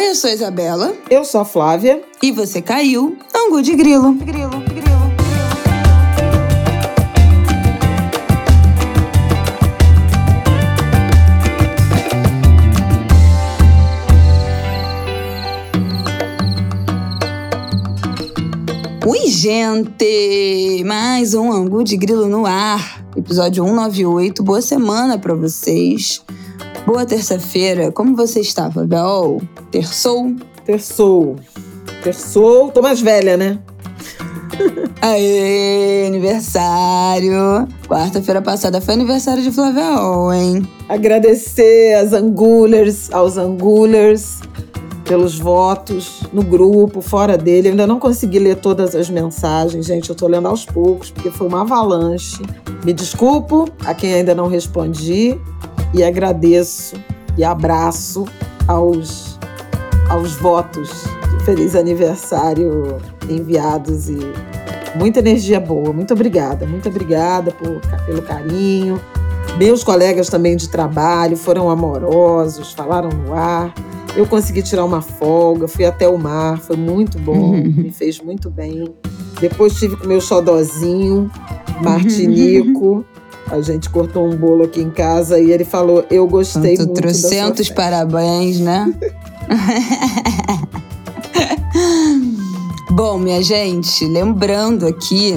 [0.00, 0.94] Oi, eu sou a Isabela.
[1.10, 2.02] Eu sou a Flávia.
[2.22, 4.14] E você caiu Angu de Grilo.
[4.14, 4.88] Grilo, grilo.
[19.06, 20.82] Oi, gente!
[20.86, 23.04] Mais um Angu de Grilo no ar.
[23.14, 24.42] Episódio 198.
[24.42, 26.22] Boa semana para vocês.
[26.86, 27.92] Boa terça-feira.
[27.92, 29.40] Como você estava, Bel?
[29.70, 30.34] Terçou?
[30.64, 31.36] Terçou.
[32.02, 32.70] Terçou.
[32.70, 33.58] Tô mais velha, né?
[35.00, 37.68] Aê, aniversário!
[37.88, 39.82] Quarta-feira passada foi aniversário de Flávia
[40.34, 40.66] hein?
[40.88, 44.40] Agradecer às Angulers, aos Angulers
[45.04, 47.68] pelos votos no grupo, fora dele.
[47.68, 50.08] Eu ainda não consegui ler todas as mensagens, gente.
[50.08, 52.40] Eu tô lendo aos poucos, porque foi uma avalanche.
[52.84, 55.36] Me desculpo a quem ainda não respondi
[55.92, 56.96] e agradeço
[57.36, 58.24] e abraço
[58.66, 59.38] aos,
[60.08, 60.90] aos votos
[61.30, 64.18] de feliz aniversário enviados e
[64.96, 65.92] muita energia boa.
[65.92, 69.00] Muito obrigada, muito obrigada por, pelo carinho.
[69.56, 73.74] Meus colegas também de trabalho foram amorosos, falaram no ar.
[74.16, 78.50] Eu consegui tirar uma folga, fui até o mar, foi muito bom, me fez muito
[78.50, 78.92] bem.
[79.40, 81.30] Depois tive com meu xodozinho,
[81.82, 83.04] Martinico.
[83.50, 87.02] A gente cortou um bolo aqui em casa e ele falou: Eu gostei Santo muito.
[87.02, 88.94] Trocentos parabéns, né?
[92.90, 95.34] Bom, minha gente, lembrando aqui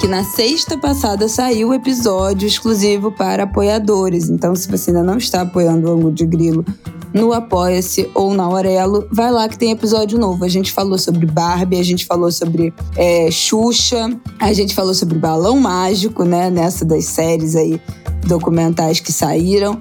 [0.00, 4.30] que na sexta passada saiu o episódio exclusivo para apoiadores.
[4.30, 6.64] Então, se você ainda não está apoiando o Ângulo de Grilo
[7.12, 10.44] no Apoia-se ou na Aurelo, vai lá que tem episódio novo.
[10.44, 15.18] A gente falou sobre Barbie, a gente falou sobre é, Xuxa, a gente falou sobre
[15.18, 16.50] Balão Mágico, né?
[16.50, 17.80] Nessa das séries aí
[18.26, 19.78] documentais que saíram.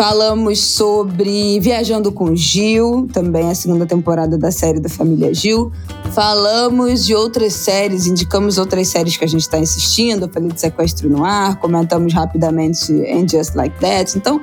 [0.00, 5.70] Falamos sobre Viajando com Gil, também a segunda temporada da série da família Gil.
[6.14, 10.24] Falamos de outras séries, indicamos outras séries que a gente está assistindo.
[10.24, 14.16] Eu falei de Sequestro no Ar, comentamos rapidamente And Just Like That.
[14.16, 14.40] Então,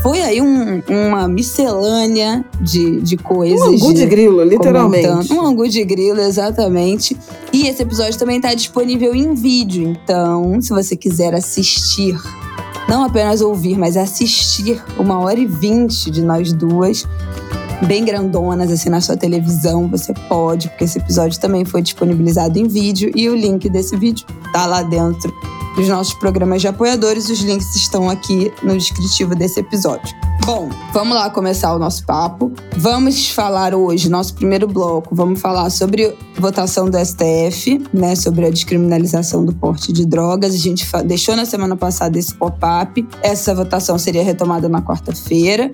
[0.00, 3.60] foi aí um, uma miscelânea de, de coisas.
[3.62, 5.32] Um angu de, de grilo, literalmente.
[5.32, 7.16] Um angu de grilo, exatamente.
[7.52, 9.88] E esse episódio também está disponível em vídeo.
[9.88, 12.16] Então, se você quiser assistir,
[12.90, 17.06] não apenas ouvir, mas assistir uma hora e vinte de nós duas,
[17.86, 22.66] bem grandonas assim na sua televisão, você pode, porque esse episódio também foi disponibilizado em
[22.66, 25.32] vídeo e o link desse vídeo tá lá dentro
[25.76, 27.28] dos nossos programas de apoiadores.
[27.28, 30.14] Os links estão aqui no descritivo desse episódio.
[30.44, 32.50] Bom, vamos lá começar o nosso papo.
[32.76, 38.50] Vamos falar hoje, nosso primeiro bloco, vamos falar sobre votação do STF, né, sobre a
[38.50, 40.54] descriminalização do porte de drogas.
[40.54, 43.06] A gente deixou na semana passada esse pop-up.
[43.22, 45.70] Essa votação seria retomada na quarta-feira.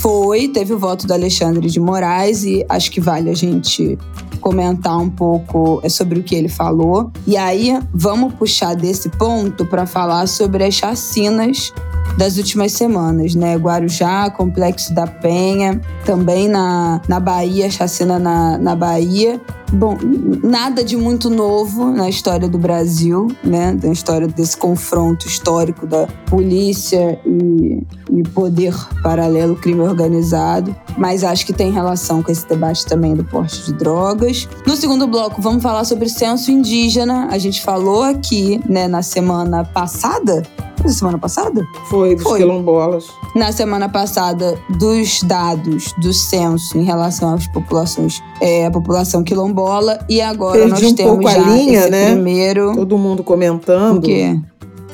[0.00, 3.98] Foi, teve o voto do Alexandre de Moraes e acho que vale a gente
[4.40, 7.12] comentar um pouco sobre o que ele falou.
[7.26, 11.72] E aí, vamos puxar desse ponto para falar sobre as chacinas
[12.16, 13.56] das últimas semanas, né?
[13.56, 19.40] Guarujá, Complexo da Penha, também na, na Bahia, chacina na, na Bahia.
[19.72, 19.96] Bom,
[20.42, 23.76] nada de muito novo na história do Brasil, né?
[23.80, 30.74] Na história desse confronto histórico da polícia e, e poder paralelo, crime organizado.
[30.98, 34.48] Mas acho que tem relação com esse debate também do porte de drogas.
[34.66, 37.28] No segundo bloco, vamos falar sobre censo indígena.
[37.30, 40.42] A gente falou aqui, né, na semana passada,
[40.80, 41.66] foi semana passada?
[41.88, 42.38] Foi, dos Foi.
[42.38, 43.08] quilombolas.
[43.36, 49.59] Na semana passada, dos dados do censo em relação às populações, é, a população quilombola.
[50.08, 52.12] E agora perdi nós um temos pouco já a linha, né?
[52.12, 52.74] primeiro.
[52.74, 53.98] Todo mundo comentando.
[53.98, 54.38] O quê?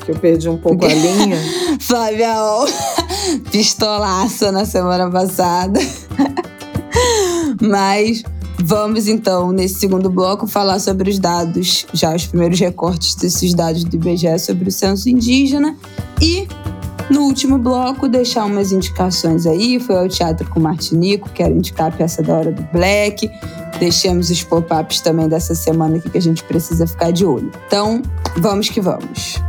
[0.05, 1.37] Que eu perdi um pouco a linha.
[1.79, 2.33] Flávia,
[3.51, 5.79] pistolaça na semana passada.
[7.61, 8.23] Mas
[8.59, 13.83] Vamos então, nesse segundo bloco, falar sobre os dados, já os primeiros recortes desses dados
[13.83, 15.77] do IBGE sobre o censo indígena.
[16.19, 16.47] E
[17.09, 19.79] no último bloco, deixar umas indicações aí.
[19.79, 23.29] Foi ao teatro com Martinico, quero indicar a peça da Hora do Black.
[23.79, 27.51] Deixemos os pop-ups também dessa semana aqui que a gente precisa ficar de olho.
[27.67, 28.01] Então,
[28.37, 29.41] vamos que vamos.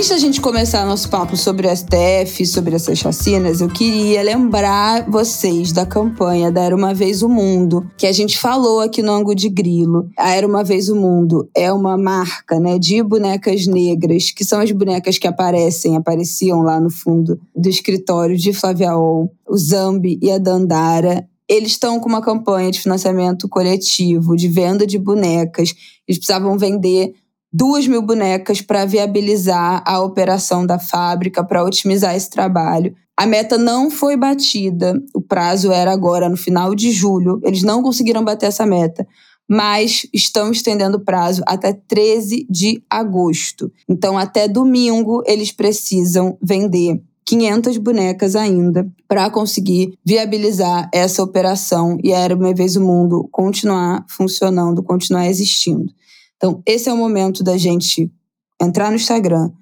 [0.00, 5.04] Antes da gente começar nosso papo sobre o STF, sobre essas chacinas, eu queria lembrar
[5.10, 9.12] vocês da campanha da Era Uma Vez o Mundo, que a gente falou aqui no
[9.12, 10.08] Ango de Grilo.
[10.16, 14.60] A Era Uma Vez o Mundo é uma marca né, de bonecas negras, que são
[14.60, 20.30] as bonecas que aparecem, apareciam lá no fundo do escritório de Flaviaol, o Zambi e
[20.30, 25.74] a Dandara eles estão com uma campanha de financiamento coletivo, de venda de bonecas.
[26.06, 27.12] Eles precisavam vender
[27.52, 32.94] duas mil bonecas para viabilizar a operação da fábrica, para otimizar esse trabalho.
[33.16, 37.82] A meta não foi batida, o prazo era agora no final de julho, eles não
[37.82, 39.06] conseguiram bater essa meta,
[39.48, 43.70] mas estão estendendo o prazo até 13 de agosto.
[43.88, 52.12] Então, até domingo, eles precisam vender 500 bonecas ainda para conseguir viabilizar essa operação e
[52.12, 55.92] a Era Uma Vez o Mundo continuar funcionando, continuar existindo.
[56.40, 58.10] Então, esse é o momento da gente
[58.58, 59.52] entrar no Instagram,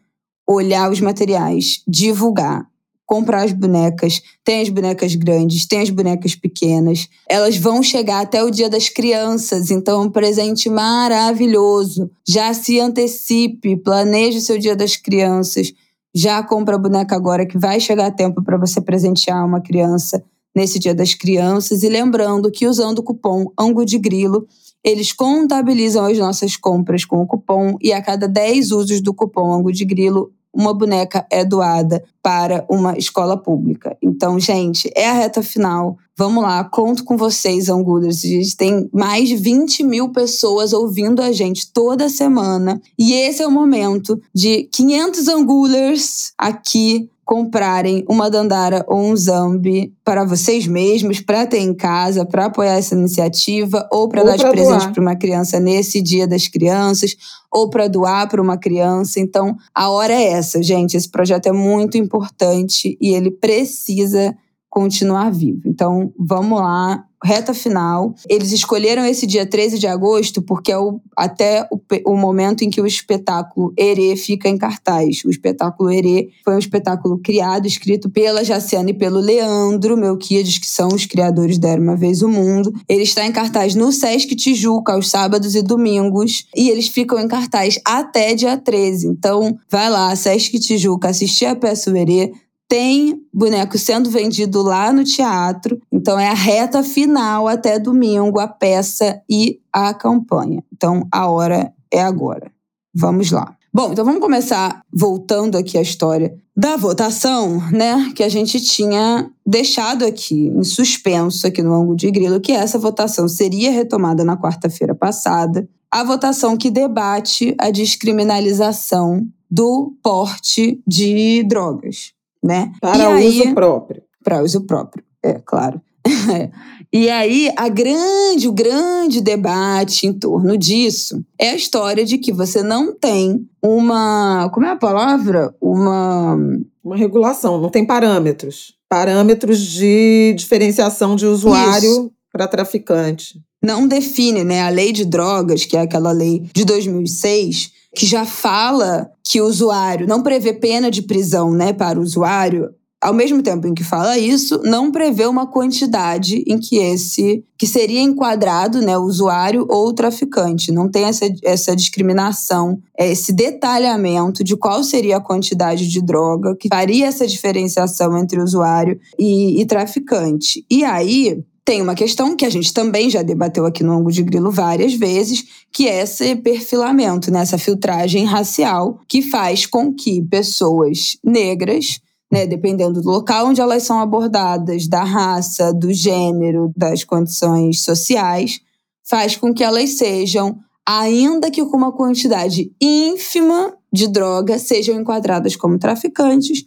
[0.46, 2.68] olhar os materiais, divulgar,
[3.04, 4.22] comprar as bonecas.
[4.44, 7.08] Tem as bonecas grandes, tem as bonecas pequenas.
[7.28, 12.08] Elas vão chegar até o Dia das Crianças, então é um presente maravilhoso.
[12.28, 15.72] Já se antecipe, planeje o seu Dia das Crianças.
[16.14, 20.22] Já compra a boneca agora que vai chegar a tempo para você presentear uma criança
[20.54, 24.46] nesse Dia das Crianças e lembrando que usando o cupom Ango de Grilo,
[24.84, 29.52] eles contabilizam as nossas compras com o cupom e a cada 10 usos do cupom
[29.52, 33.96] Ango de Grilo, uma boneca é doada para uma escola pública.
[34.02, 35.96] Então, gente, é a reta final.
[36.16, 38.24] Vamos lá, conto com vocês, Anguders.
[38.24, 42.80] A gente tem mais de 20 mil pessoas ouvindo a gente toda semana.
[42.98, 49.92] E esse é o momento de 500 Angulers aqui comprarem uma Dandara ou um Zambi
[50.02, 54.48] para vocês mesmos, para ter em casa, para apoiar essa iniciativa, ou para dar de
[54.48, 57.14] presente para uma criança nesse Dia das Crianças,
[57.52, 59.20] ou para doar para uma criança.
[59.20, 60.96] Então, a hora é essa, gente.
[60.96, 64.34] Esse projeto é muito importante e ele precisa
[64.70, 65.60] continuar vivo.
[65.66, 68.14] Então, vamos lá, reta final.
[68.28, 71.80] Eles escolheram esse dia 13 de agosto porque é o, até o,
[72.12, 75.24] o momento em que o espetáculo Herê fica em cartaz.
[75.24, 80.66] O espetáculo Herê foi um espetáculo criado, escrito pela Jaciana e pelo Leandro Melquiades, que
[80.66, 82.72] são os criadores da Era Uma Vez o Mundo.
[82.88, 87.28] Ele está em cartaz no Sesc Tijuca, aos sábados e domingos, e eles ficam em
[87.28, 89.08] cartaz até dia 13.
[89.08, 92.32] Então, vai lá, Sesc Tijuca, assistir a peça Herê,
[92.68, 95.80] tem boneco sendo vendido lá no teatro.
[95.90, 100.62] Então é a reta final até domingo, a peça e a campanha.
[100.72, 102.52] Então a hora é agora.
[102.94, 103.56] Vamos lá.
[103.72, 108.12] Bom, então vamos começar voltando aqui à história da votação, né?
[108.14, 112.78] Que a gente tinha deixado aqui em suspenso aqui no ângulo de grilo, que essa
[112.78, 115.68] votação seria retomada na quarta-feira passada.
[115.90, 122.72] A votação que debate a descriminalização do porte de drogas né?
[122.80, 124.02] Para e uso aí, próprio.
[124.22, 125.80] Para uso próprio, é claro.
[126.92, 132.32] e aí, a grande, o grande debate em torno disso é a história de que
[132.32, 134.50] você não tem uma.
[134.52, 135.54] Como é a palavra?
[135.60, 136.36] Uma.
[136.82, 138.74] Uma regulação, não tem parâmetros.
[138.88, 143.38] Parâmetros de diferenciação de usuário para traficante.
[143.62, 144.62] Não define, né?
[144.62, 149.46] A lei de drogas, que é aquela lei de 2006, que já fala que o
[149.46, 152.70] usuário não prevê pena de prisão né, para o usuário,
[153.00, 157.66] ao mesmo tempo em que fala isso, não prevê uma quantidade em que esse que
[157.66, 160.72] seria enquadrado, né, usuário ou traficante.
[160.72, 166.68] Não tem essa, essa discriminação, esse detalhamento de qual seria a quantidade de droga que
[166.68, 170.64] faria essa diferenciação entre usuário e, e traficante.
[170.68, 174.22] E aí, tem uma questão que a gente também já debateu aqui no ângulo de
[174.22, 177.42] grilo várias vezes, que é esse perfilamento, né?
[177.42, 182.00] essa filtragem racial, que faz com que pessoas negras
[182.32, 188.60] né, dependendo do local onde elas são abordadas, da raça, do gênero, das condições sociais,
[189.04, 195.54] faz com que elas sejam, ainda que com uma quantidade ínfima de droga, sejam enquadradas
[195.54, 196.64] como traficantes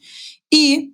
[0.53, 0.91] e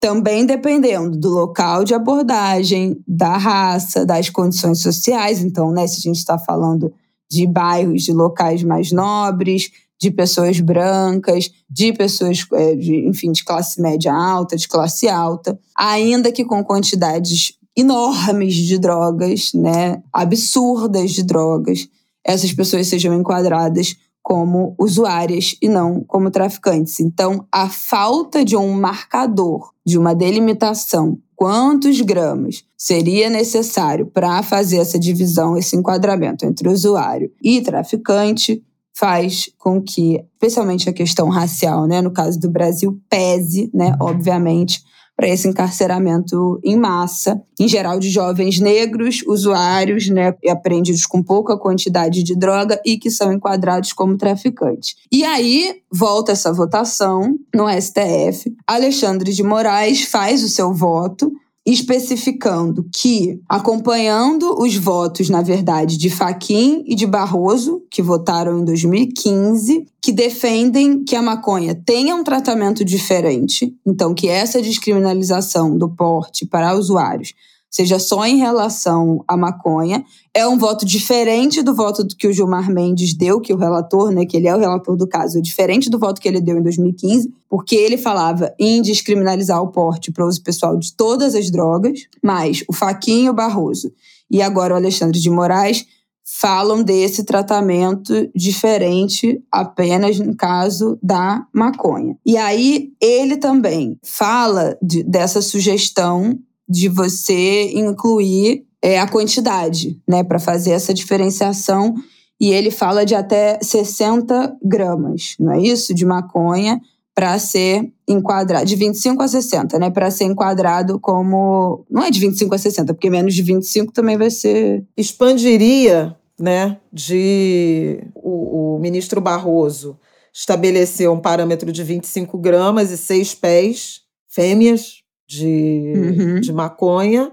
[0.00, 5.42] também dependendo do local de abordagem, da raça, das condições sociais.
[5.42, 6.92] Então, né, se a gente está falando
[7.30, 13.44] de bairros, de locais mais nobres, de pessoas brancas, de pessoas, é, de, enfim, de
[13.44, 21.12] classe média alta, de classe alta, ainda que com quantidades enormes de drogas, né, absurdas
[21.12, 21.88] de drogas,
[22.24, 26.98] essas pessoas sejam enquadradas como usuárias e não como traficantes.
[27.00, 34.78] Então, a falta de um marcador, de uma delimitação, quantos gramas seria necessário para fazer
[34.78, 38.62] essa divisão, esse enquadramento entre usuário e traficante,
[38.98, 44.82] faz com que, especialmente a questão racial, né, no caso do Brasil, pese, né, obviamente,
[45.16, 51.56] para esse encarceramento em massa, em geral de jovens negros, usuários, né, apreendidos com pouca
[51.56, 54.94] quantidade de droga e que são enquadrados como traficantes.
[55.10, 58.54] E aí volta essa votação no STF.
[58.66, 61.32] Alexandre de Moraes faz o seu voto
[61.66, 68.64] especificando que, acompanhando os votos, na verdade, de Faquim e de Barroso, que votaram em
[68.64, 75.88] 2015, que defendem que a maconha tenha um tratamento diferente, então que essa descriminalização do
[75.88, 77.34] porte para usuários
[77.76, 80.02] seja só em relação à maconha.
[80.32, 84.24] É um voto diferente do voto que o Gilmar Mendes deu, que o relator, né,
[84.24, 87.30] que ele é o relator do caso, diferente do voto que ele deu em 2015,
[87.46, 92.64] porque ele falava em descriminalizar o porte para uso pessoal de todas as drogas, mas
[92.66, 93.92] o Faquinho Barroso
[94.30, 95.84] e agora o Alexandre de Moraes
[96.24, 102.16] falam desse tratamento diferente apenas no caso da maconha.
[102.24, 110.22] E aí ele também fala de, dessa sugestão de você incluir é, a quantidade, né,
[110.22, 111.94] para fazer essa diferenciação.
[112.38, 115.94] E ele fala de até 60 gramas, não é isso?
[115.94, 116.80] De maconha
[117.16, 119.88] para ser enquadrado, de 25 a 60, né?
[119.88, 121.82] Para ser enquadrado como.
[121.90, 124.84] Não é de 25 a 60, porque menos de 25 também vai ser.
[124.94, 126.76] Expandiria, né?
[126.92, 128.02] De.
[128.14, 129.98] O, o ministro Barroso
[130.30, 136.40] estabeleceu um parâmetro de 25 gramas e seis pés fêmeas de, uhum.
[136.40, 137.32] de maconha.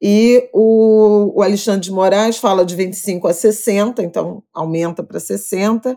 [0.00, 5.96] E o, o, Alexandre de Moraes fala de 25 a 60, então aumenta para 60,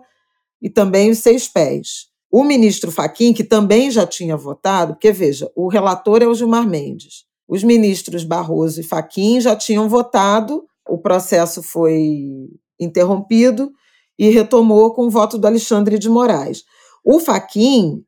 [0.62, 2.08] e também os seis pés.
[2.32, 6.68] O ministro Faquim, que também já tinha votado, porque veja, o relator é o Gilmar
[6.68, 7.26] Mendes.
[7.48, 12.50] Os ministros Barroso e Faquim já tinham votado, o processo foi
[12.80, 13.72] interrompido
[14.20, 16.64] e retomou com o voto do Alexandre de Moraes.
[17.04, 18.04] O Faquim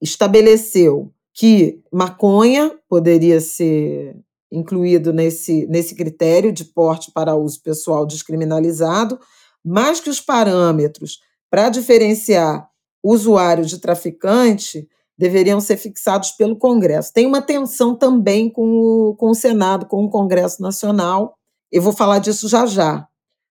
[0.00, 4.16] estabeleceu que maconha poderia ser
[4.50, 9.18] incluído nesse, nesse critério de porte para uso pessoal descriminalizado,
[9.64, 11.18] mas que os parâmetros
[11.50, 12.68] para diferenciar
[13.02, 14.88] usuário de traficante
[15.18, 17.12] deveriam ser fixados pelo Congresso.
[17.12, 21.36] Tem uma tensão também com o, com o Senado, com o Congresso Nacional.
[21.70, 23.06] Eu vou falar disso já já.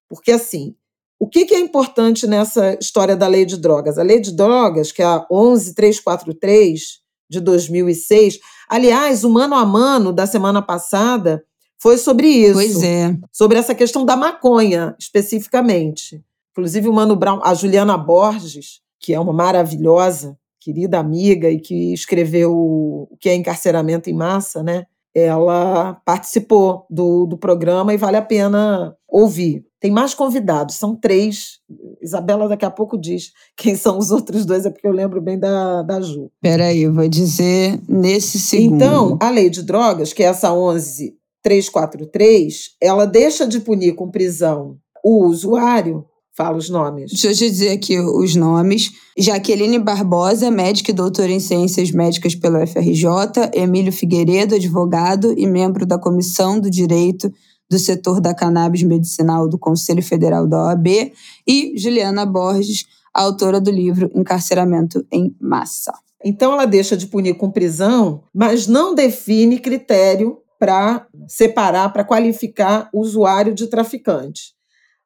[0.10, 0.76] Porque, assim,
[1.20, 3.98] o que, que é importante nessa história da lei de drogas?
[3.98, 7.03] A lei de drogas, que é a 11343,
[7.34, 8.40] de 2006.
[8.70, 11.44] Aliás, o mano a mano da semana passada
[11.80, 12.54] foi sobre isso.
[12.54, 13.18] Pois é.
[13.32, 16.24] Sobre essa questão da maconha, especificamente.
[16.52, 21.92] Inclusive, o Mano Brown, a Juliana Borges, que é uma maravilhosa, querida amiga e que
[21.94, 24.86] escreveu o que é encarceramento em massa, né?
[25.14, 29.66] Ela participou do, do programa e vale a pena ouvir.
[29.84, 31.60] Tem mais convidados, são três.
[32.02, 35.38] Isabela daqui a pouco diz quem são os outros dois, é porque eu lembro bem
[35.38, 36.32] da, da Ju.
[36.42, 38.76] Peraí, eu vou dizer nesse segundo.
[38.76, 44.78] Então, a lei de drogas, que é essa 11343, ela deixa de punir com prisão
[45.04, 47.12] o usuário Fala os nomes.
[47.12, 48.90] Deixa eu te dizer aqui os nomes.
[49.16, 53.52] Jaqueline Barbosa, médica e doutora em ciências médicas pelo FRJ.
[53.54, 57.32] Emílio Figueiredo, advogado e membro da Comissão do Direito
[57.74, 61.12] do setor da cannabis medicinal do Conselho Federal da OAB,
[61.48, 65.92] e Juliana Borges, autora do livro Encarceramento em Massa.
[66.24, 72.90] Então, ela deixa de punir com prisão, mas não define critério para separar, para qualificar
[72.94, 74.54] o usuário de traficante.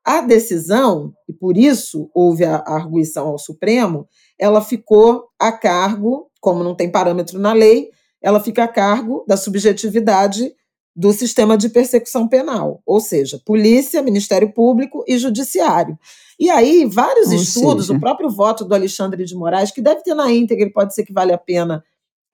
[0.06, 4.08] A decisão, e por isso houve a arguição ao Supremo,
[4.38, 7.90] ela ficou a cargo, como não tem parâmetro na lei,
[8.22, 10.52] ela fica a cargo da subjetividade
[10.98, 15.96] do sistema de persecução penal, ou seja, polícia, Ministério Público e Judiciário.
[16.40, 17.96] E aí, vários ou estudos, seja...
[17.96, 21.14] o próprio voto do Alexandre de Moraes, que deve ter na íntegra, pode ser que
[21.14, 21.84] vale a pena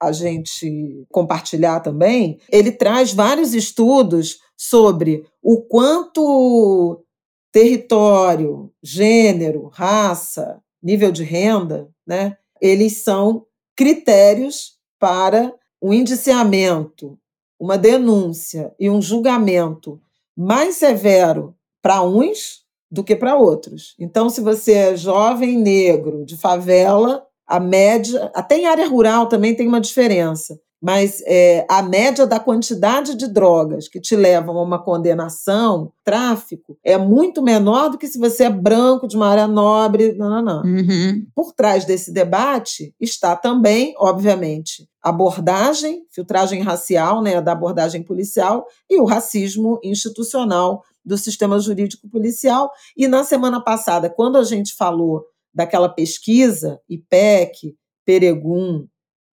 [0.00, 7.04] a gente compartilhar também, ele traz vários estudos sobre o quanto
[7.52, 13.44] território, gênero, raça, nível de renda, né, eles são
[13.76, 17.18] critérios para o indiciamento
[17.58, 20.00] uma denúncia e um julgamento
[20.36, 23.94] mais severo para uns do que para outros.
[23.98, 29.54] Então, se você é jovem negro de favela, a média, até em área rural também
[29.54, 34.62] tem uma diferença mas é, a média da quantidade de drogas que te levam a
[34.62, 39.48] uma condenação, tráfico, é muito menor do que se você é branco, de uma área
[39.48, 40.12] nobre.
[40.12, 40.62] Não, não, não.
[40.62, 41.24] Uhum.
[41.34, 48.98] Por trás desse debate está também, obviamente, abordagem, filtragem racial, né, da abordagem policial e
[48.98, 52.72] o racismo institucional do sistema jurídico policial.
[52.96, 58.86] E na semana passada, quando a gente falou daquela pesquisa IPEC, Peregum,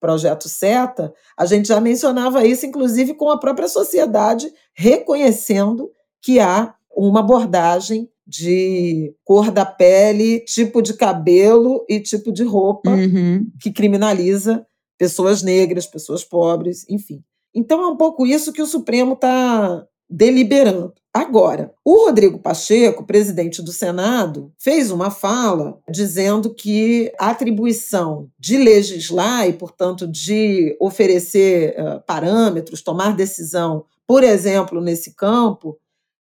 [0.00, 5.90] projeto SETA, a gente já mencionava isso, inclusive com a própria sociedade reconhecendo
[6.22, 12.90] que há uma abordagem de cor da pele, tipo de cabelo e tipo de roupa
[12.90, 13.46] uhum.
[13.60, 14.64] que criminaliza
[14.98, 17.22] pessoas negras, pessoas pobres, enfim.
[17.54, 20.94] Então é um pouco isso que o Supremo está deliberando.
[21.12, 28.58] Agora, o Rodrigo Pacheco, presidente do Senado, fez uma fala dizendo que a atribuição de
[28.58, 35.78] legislar e, portanto, de oferecer uh, parâmetros, tomar decisão, por exemplo, nesse campo,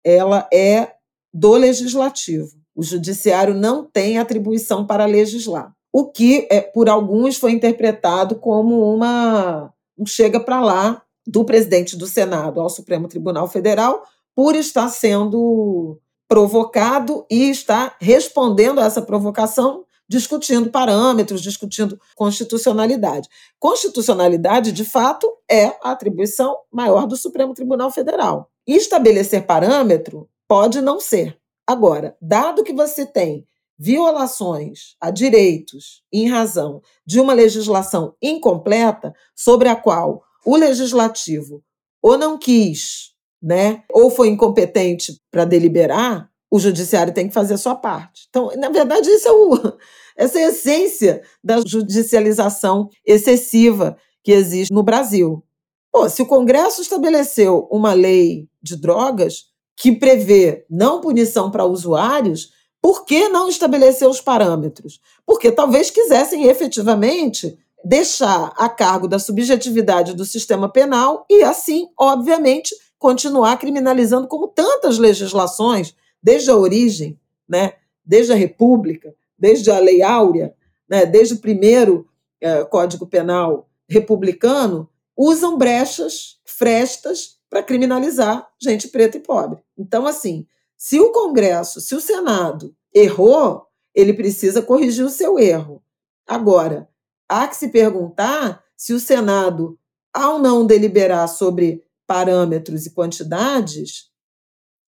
[0.05, 0.93] ela é
[1.33, 2.51] do legislativo.
[2.75, 5.73] O judiciário não tem atribuição para legislar.
[5.93, 11.97] O que, é, por alguns, foi interpretado como uma um chega para lá do presidente
[11.97, 14.03] do Senado ao Supremo Tribunal Federal
[14.35, 23.29] por estar sendo provocado e está respondendo a essa provocação discutindo parâmetros, discutindo constitucionalidade.
[23.59, 28.51] Constitucionalidade, de fato, é a atribuição maior do Supremo Tribunal Federal.
[28.67, 31.39] estabelecer parâmetro pode não ser.
[31.67, 33.47] Agora, dado que você tem
[33.79, 41.63] violações a direitos em razão de uma legislação incompleta sobre a qual o legislativo
[42.01, 47.59] ou não quis, né, ou foi incompetente para deliberar, o judiciário tem que fazer a
[47.59, 48.27] sua parte.
[48.29, 49.73] Então, na verdade, isso é o,
[50.17, 55.43] essa é a essência da judicialização excessiva que existe no Brasil.
[55.91, 62.51] Pô, se o Congresso estabeleceu uma lei de drogas que prevê não punição para usuários,
[62.83, 65.01] por que não estabelecer os parâmetros?
[65.25, 72.75] Porque talvez quisessem efetivamente deixar a cargo da subjetividade do sistema penal e, assim, obviamente,
[72.99, 77.75] continuar criminalizando como tantas legislações, desde a origem, né,
[78.05, 80.53] desde a República, desde a Lei Áurea,
[80.89, 82.09] né, desde o primeiro
[82.41, 89.61] eh, Código Penal republicano, usam brechas, frestas para criminalizar gente preta e pobre.
[89.77, 90.47] Então, assim,
[90.83, 95.81] se o Congresso, se o Senado errou, ele precisa corrigir o seu erro.
[96.27, 96.89] Agora,
[97.29, 99.79] há que se perguntar se o Senado,
[100.13, 104.11] ao não deliberar sobre parâmetros e quantidades,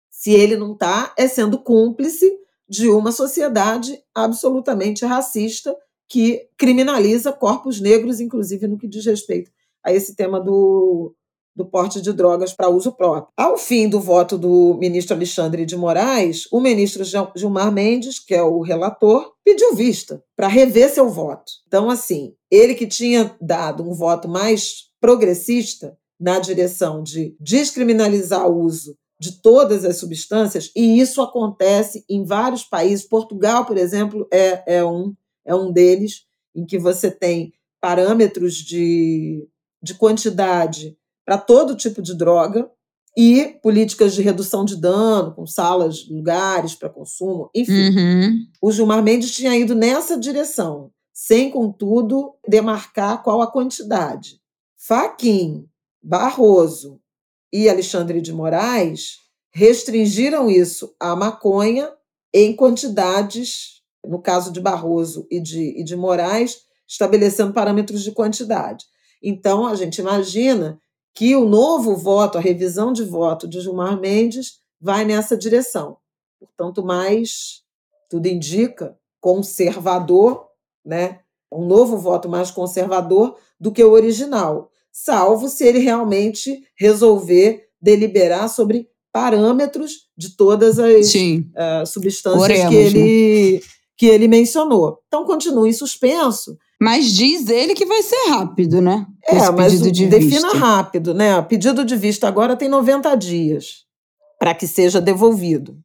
[0.09, 5.75] se ele não está é sendo cúmplice de uma sociedade absolutamente racista
[6.07, 9.51] que criminaliza corpos negros, inclusive no que diz respeito
[9.83, 11.13] a esse tema do,
[11.55, 13.27] do porte de drogas para uso próprio.
[13.35, 17.03] Ao fim do voto do ministro Alexandre de Moraes, o ministro
[17.35, 21.51] Gilmar Mendes, que é o relator, pediu vista para rever seu voto.
[21.67, 28.61] Então, assim, ele que tinha dado um voto mais progressista na direção de descriminalizar o
[28.61, 33.07] uso de todas as substâncias, e isso acontece em vários países.
[33.07, 35.13] Portugal, por exemplo, é, é, um,
[35.45, 39.47] é um deles, em que você tem parâmetros de,
[39.81, 40.97] de quantidade
[41.31, 42.69] para todo tipo de droga
[43.15, 47.71] e políticas de redução de dano, com salas, lugares para consumo, enfim.
[47.71, 48.45] Uhum.
[48.61, 54.41] O Gilmar Mendes tinha ido nessa direção, sem, contudo, demarcar qual a quantidade.
[54.77, 55.65] Faquim,
[56.03, 56.99] Barroso
[57.53, 59.19] e Alexandre de Moraes
[59.53, 61.89] restringiram isso à maconha
[62.33, 68.83] em quantidades, no caso de Barroso e de, e de Moraes, estabelecendo parâmetros de quantidade.
[69.23, 70.77] Então, a gente imagina
[71.13, 75.97] que o novo voto, a revisão de voto de Gilmar Mendes, vai nessa direção.
[76.39, 77.61] Portanto, mais,
[78.09, 80.47] tudo indica, conservador,
[80.83, 81.19] né?
[81.51, 88.49] um novo voto mais conservador do que o original, salvo se ele realmente resolver deliberar
[88.49, 93.59] sobre parâmetros de todas as uh, substâncias Oremos, que, ele, né?
[93.97, 94.99] que ele mencionou.
[95.07, 99.05] Então, continua em suspenso, mas diz ele que vai ser rápido, né?
[99.29, 100.57] É, Esse mas de defina vista.
[100.57, 101.37] rápido, né?
[101.37, 103.85] O pedido de vista agora tem 90 dias
[104.39, 105.77] para que seja devolvido.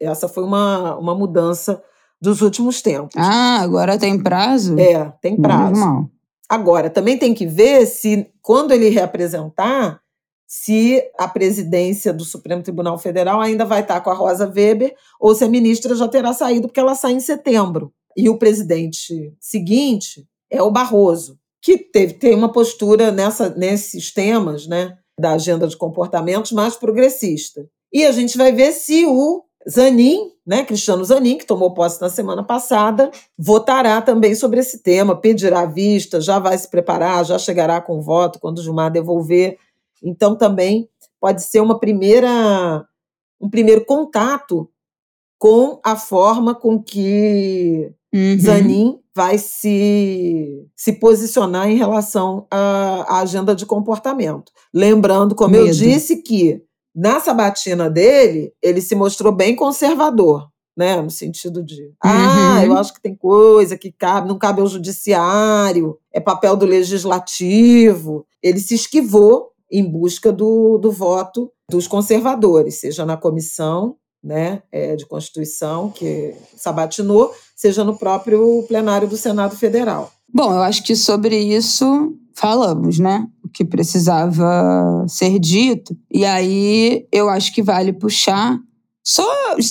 [0.00, 1.82] Essa foi uma, uma mudança
[2.20, 3.16] dos últimos tempos.
[3.16, 4.78] Ah, agora tem prazo?
[4.78, 5.80] É, tem prazo.
[5.80, 6.10] Normal.
[6.48, 10.00] Agora, também tem que ver se, quando ele reapresentar,
[10.46, 15.34] se a presidência do Supremo Tribunal Federal ainda vai estar com a Rosa Weber ou
[15.34, 17.92] se a ministra já terá saído, porque ela sai em setembro.
[18.16, 24.66] E o presidente seguinte é o Barroso, que teve, tem uma postura nessa, nesses temas
[24.66, 27.66] né, da agenda de comportamentos mais progressista.
[27.92, 32.08] E a gente vai ver se o Zanin, né, Cristiano Zanin, que tomou posse na
[32.08, 37.80] semana passada, votará também sobre esse tema, pedirá vista, já vai se preparar, já chegará
[37.80, 39.58] com voto quando o Gilmar devolver.
[40.02, 40.88] Então também
[41.20, 42.86] pode ser uma primeira
[43.40, 44.70] um primeiro contato
[45.38, 48.38] com a forma com que uhum.
[48.38, 54.52] Zanin vai se, se posicionar em relação à, à agenda de comportamento.
[54.74, 55.66] Lembrando, como Medo.
[55.68, 56.62] eu disse, que
[56.94, 60.48] na sabatina dele, ele se mostrou bem conservador.
[60.78, 62.76] Né, no sentido de, ah, eu uhum.
[62.76, 68.26] acho que tem coisa que cabe, não cabe ao judiciário, é papel do legislativo.
[68.42, 73.96] Ele se esquivou em busca do, do voto dos conservadores, seja na comissão
[74.26, 80.10] né, é, de Constituição, que sabatinou, seja no próprio plenário do Senado Federal.
[80.34, 83.26] Bom, eu acho que sobre isso falamos, né?
[83.44, 85.96] O que precisava ser dito.
[86.12, 88.58] E aí eu acho que vale puxar.
[89.02, 89.24] Só,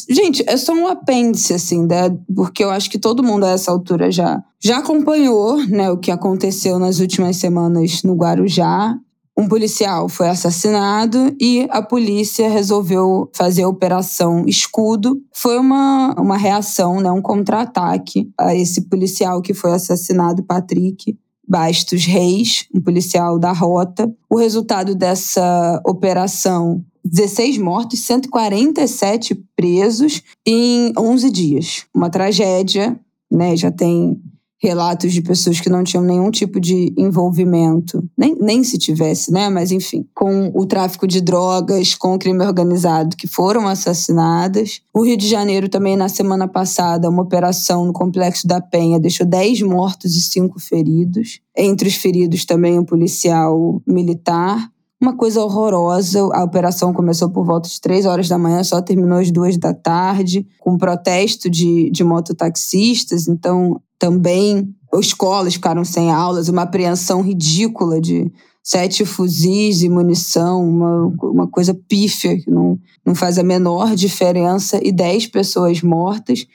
[0.10, 2.18] gente, é só um apêndice, assim, né?
[2.34, 6.10] porque eu acho que todo mundo a essa altura já, já acompanhou né, o que
[6.10, 8.98] aconteceu nas últimas semanas no Guarujá
[9.38, 15.22] um policial foi assassinado e a polícia resolveu fazer a operação Escudo.
[15.34, 21.18] Foi uma, uma reação, né, um contra-ataque a esse policial que foi assassinado, Patrick.
[21.48, 24.12] Bastos Reis, um policial da rota.
[24.28, 31.86] O resultado dessa operação 16 mortos, 147 presos em 11 dias.
[31.94, 33.00] Uma tragédia,
[33.32, 33.56] né?
[33.56, 34.20] Já tem
[34.58, 39.50] relatos de pessoas que não tinham nenhum tipo de envolvimento, nem, nem se tivesse, né?
[39.50, 44.82] Mas enfim, com o tráfico de drogas, com o crime organizado, que foram assassinadas.
[44.94, 49.26] O Rio de Janeiro também, na semana passada, uma operação no Complexo da Penha deixou
[49.26, 51.40] 10 mortos e 5 feridos.
[51.56, 54.70] Entre os feridos também um policial militar.
[55.02, 56.20] Uma coisa horrorosa.
[56.34, 59.74] A operação começou por volta de três horas da manhã, só terminou às duas da
[59.74, 63.28] tarde, com protesto de, de mototaxistas.
[63.28, 68.32] Então, também escolas ficaram sem aulas, uma apreensão ridícula de
[68.64, 74.80] sete fuzis e munição, uma, uma coisa pífia que não, não faz a menor diferença,
[74.84, 76.48] e dez pessoas mortas.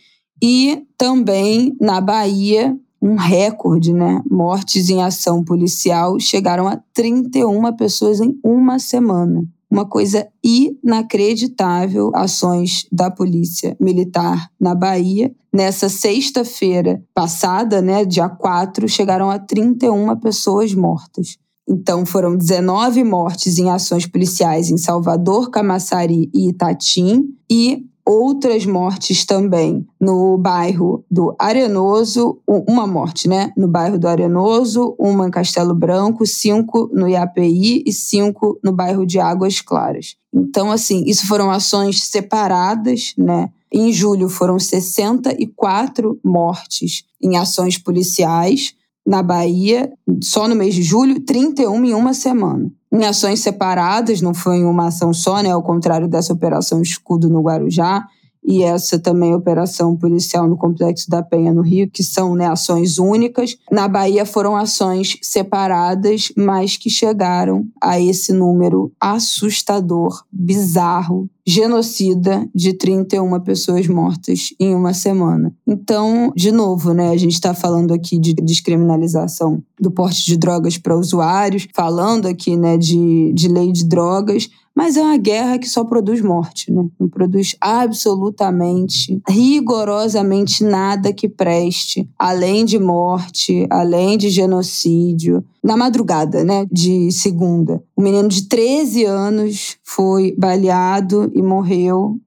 [0.42, 4.22] E também na Bahia, um recorde, né?
[4.30, 12.86] Mortes em ação policial chegaram a 31 pessoas em uma semana uma coisa inacreditável ações
[12.90, 15.32] da polícia militar na Bahia.
[15.52, 21.36] Nessa sexta-feira passada, né, dia 4, chegaram a 31 pessoas mortas.
[21.68, 29.24] Então, foram 19 mortes em ações policiais em Salvador, Camaçari e Itatim e outras mortes
[29.24, 33.52] também no bairro do Arenoso, uma morte, né?
[33.56, 39.06] No bairro do Arenoso, uma em Castelo Branco, cinco no IAPI e cinco no bairro
[39.06, 40.16] de Águas Claras.
[40.34, 43.48] Então, assim, isso foram ações separadas, né?
[43.72, 48.74] Em julho foram 64 mortes em ações policiais
[49.06, 54.34] na Bahia, só no mês de julho, 31 em uma semana em ações separadas, não
[54.34, 55.50] foi em uma ação só, né?
[55.50, 58.06] Ao contrário dessa operação Escudo no Guarujá
[58.44, 62.98] e essa também operação policial no Complexo da Penha no Rio, que são né, ações
[62.98, 63.56] únicas.
[63.70, 72.72] Na Bahia foram ações separadas, mas que chegaram a esse número assustador, bizarro, genocida de
[72.74, 75.54] 31 pessoas mortas em uma semana.
[75.66, 80.78] Então, de novo, né, a gente está falando aqui de descriminalização do porte de drogas
[80.78, 84.48] para usuários, falando aqui né, de, de lei de drogas,
[84.80, 86.86] mas é uma guerra que só produz morte, né?
[86.98, 95.44] Não produz absolutamente, rigorosamente nada que preste, além de morte, além de genocídio.
[95.62, 102.18] Na madrugada, né, de segunda, um menino de 13 anos foi baleado e morreu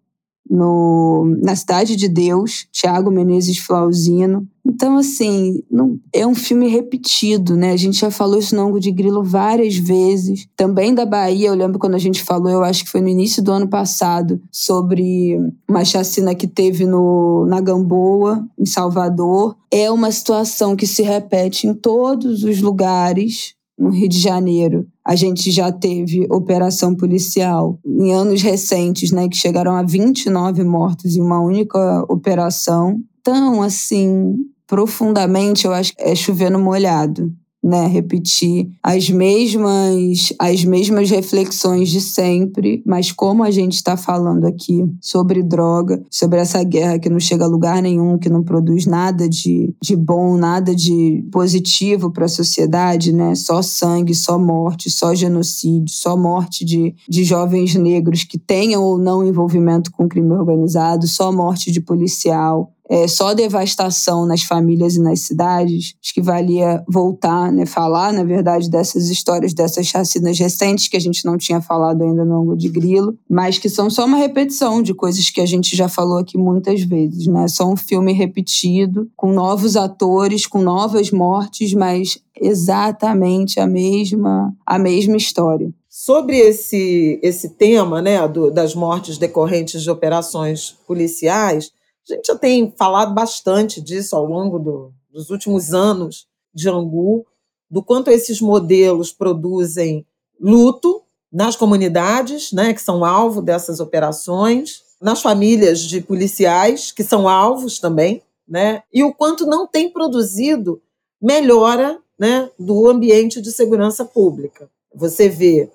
[0.49, 4.47] no, na Cidade de Deus, Tiago Menezes Flauzino.
[4.65, 7.71] Então, assim, não, é um filme repetido, né?
[7.71, 10.47] A gente já falou isso no Ango de Grilo várias vezes.
[10.55, 13.43] Também da Bahia, eu lembro quando a gente falou, eu acho que foi no início
[13.43, 19.55] do ano passado, sobre uma chacina que teve no, na Gamboa, em Salvador.
[19.69, 24.85] É uma situação que se repete em todos os lugares no Rio de Janeiro.
[25.05, 31.15] A gente já teve operação policial em anos recentes, né, que chegaram a 29 mortos
[31.15, 32.99] em uma única operação.
[33.19, 34.35] Então, assim,
[34.67, 37.33] profundamente, eu acho que é chover no molhado
[37.63, 44.45] né, repetir as mesmas as mesmas reflexões de sempre, mas como a gente está falando
[44.45, 48.85] aqui sobre droga, sobre essa guerra que não chega a lugar nenhum, que não produz
[48.85, 53.33] nada de, de bom, nada de positivo para a sociedade, né?
[53.35, 58.97] Só sangue, só morte, só genocídio, só morte de, de jovens negros que tenham ou
[58.97, 65.01] não envolvimento com crime organizado, só morte de policial, é, só devastação nas famílias e
[65.01, 70.87] nas cidades, acho que valia voltar, né, falar, na verdade, dessas histórias, dessas chacinas recentes
[70.87, 74.05] que a gente não tinha falado ainda no ângulo de grilo, mas que são só
[74.05, 77.47] uma repetição de coisas que a gente já falou aqui muitas vezes, né?
[77.47, 84.77] Só um filme repetido, com novos atores, com novas mortes, mas exatamente a mesma, a
[84.77, 85.73] mesma história.
[85.89, 91.71] Sobre esse, esse tema né, do, das mortes decorrentes de operações policiais,
[92.09, 97.25] a gente já tem falado bastante disso ao longo do, dos últimos anos de Angu,
[97.69, 100.05] do quanto esses modelos produzem
[100.39, 101.01] luto,
[101.33, 107.79] nas comunidades, né, que são alvo dessas operações, nas famílias de policiais, que são alvos
[107.79, 110.79] também, né, e o quanto não tem produzido
[111.19, 114.69] melhora né, do ambiente de segurança pública.
[114.93, 115.71] Você vê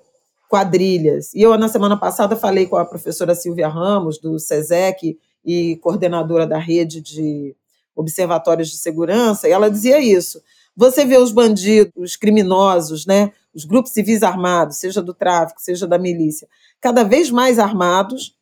[0.49, 1.33] quadrilhas.
[1.33, 6.45] E eu, na semana passada, falei com a professora Silvia Ramos, do SESEC, e coordenadora
[6.45, 7.55] da rede de
[7.95, 10.41] observatórios de segurança, e ela dizia isso.
[10.75, 15.85] Você vê os bandidos, os criminosos, né, os grupos civis armados, seja do tráfico, seja
[15.85, 16.47] da milícia,
[16.79, 18.35] cada vez mais armados.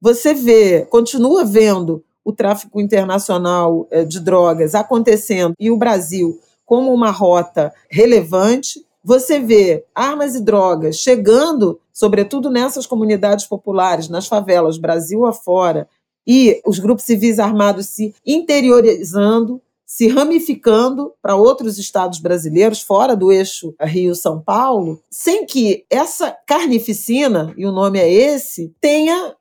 [0.00, 6.94] Você vê, continua vendo o tráfico internacional eh, de drogas acontecendo e o Brasil como
[6.94, 8.84] uma rota relevante.
[9.04, 15.88] Você vê armas e drogas chegando, sobretudo nessas comunidades populares, nas favelas, Brasil afora,
[16.26, 23.30] e os grupos civis armados se interiorizando, se ramificando para outros estados brasileiros, fora do
[23.30, 29.36] eixo Rio-São Paulo, sem que essa carnificina, e o nome é esse, tenha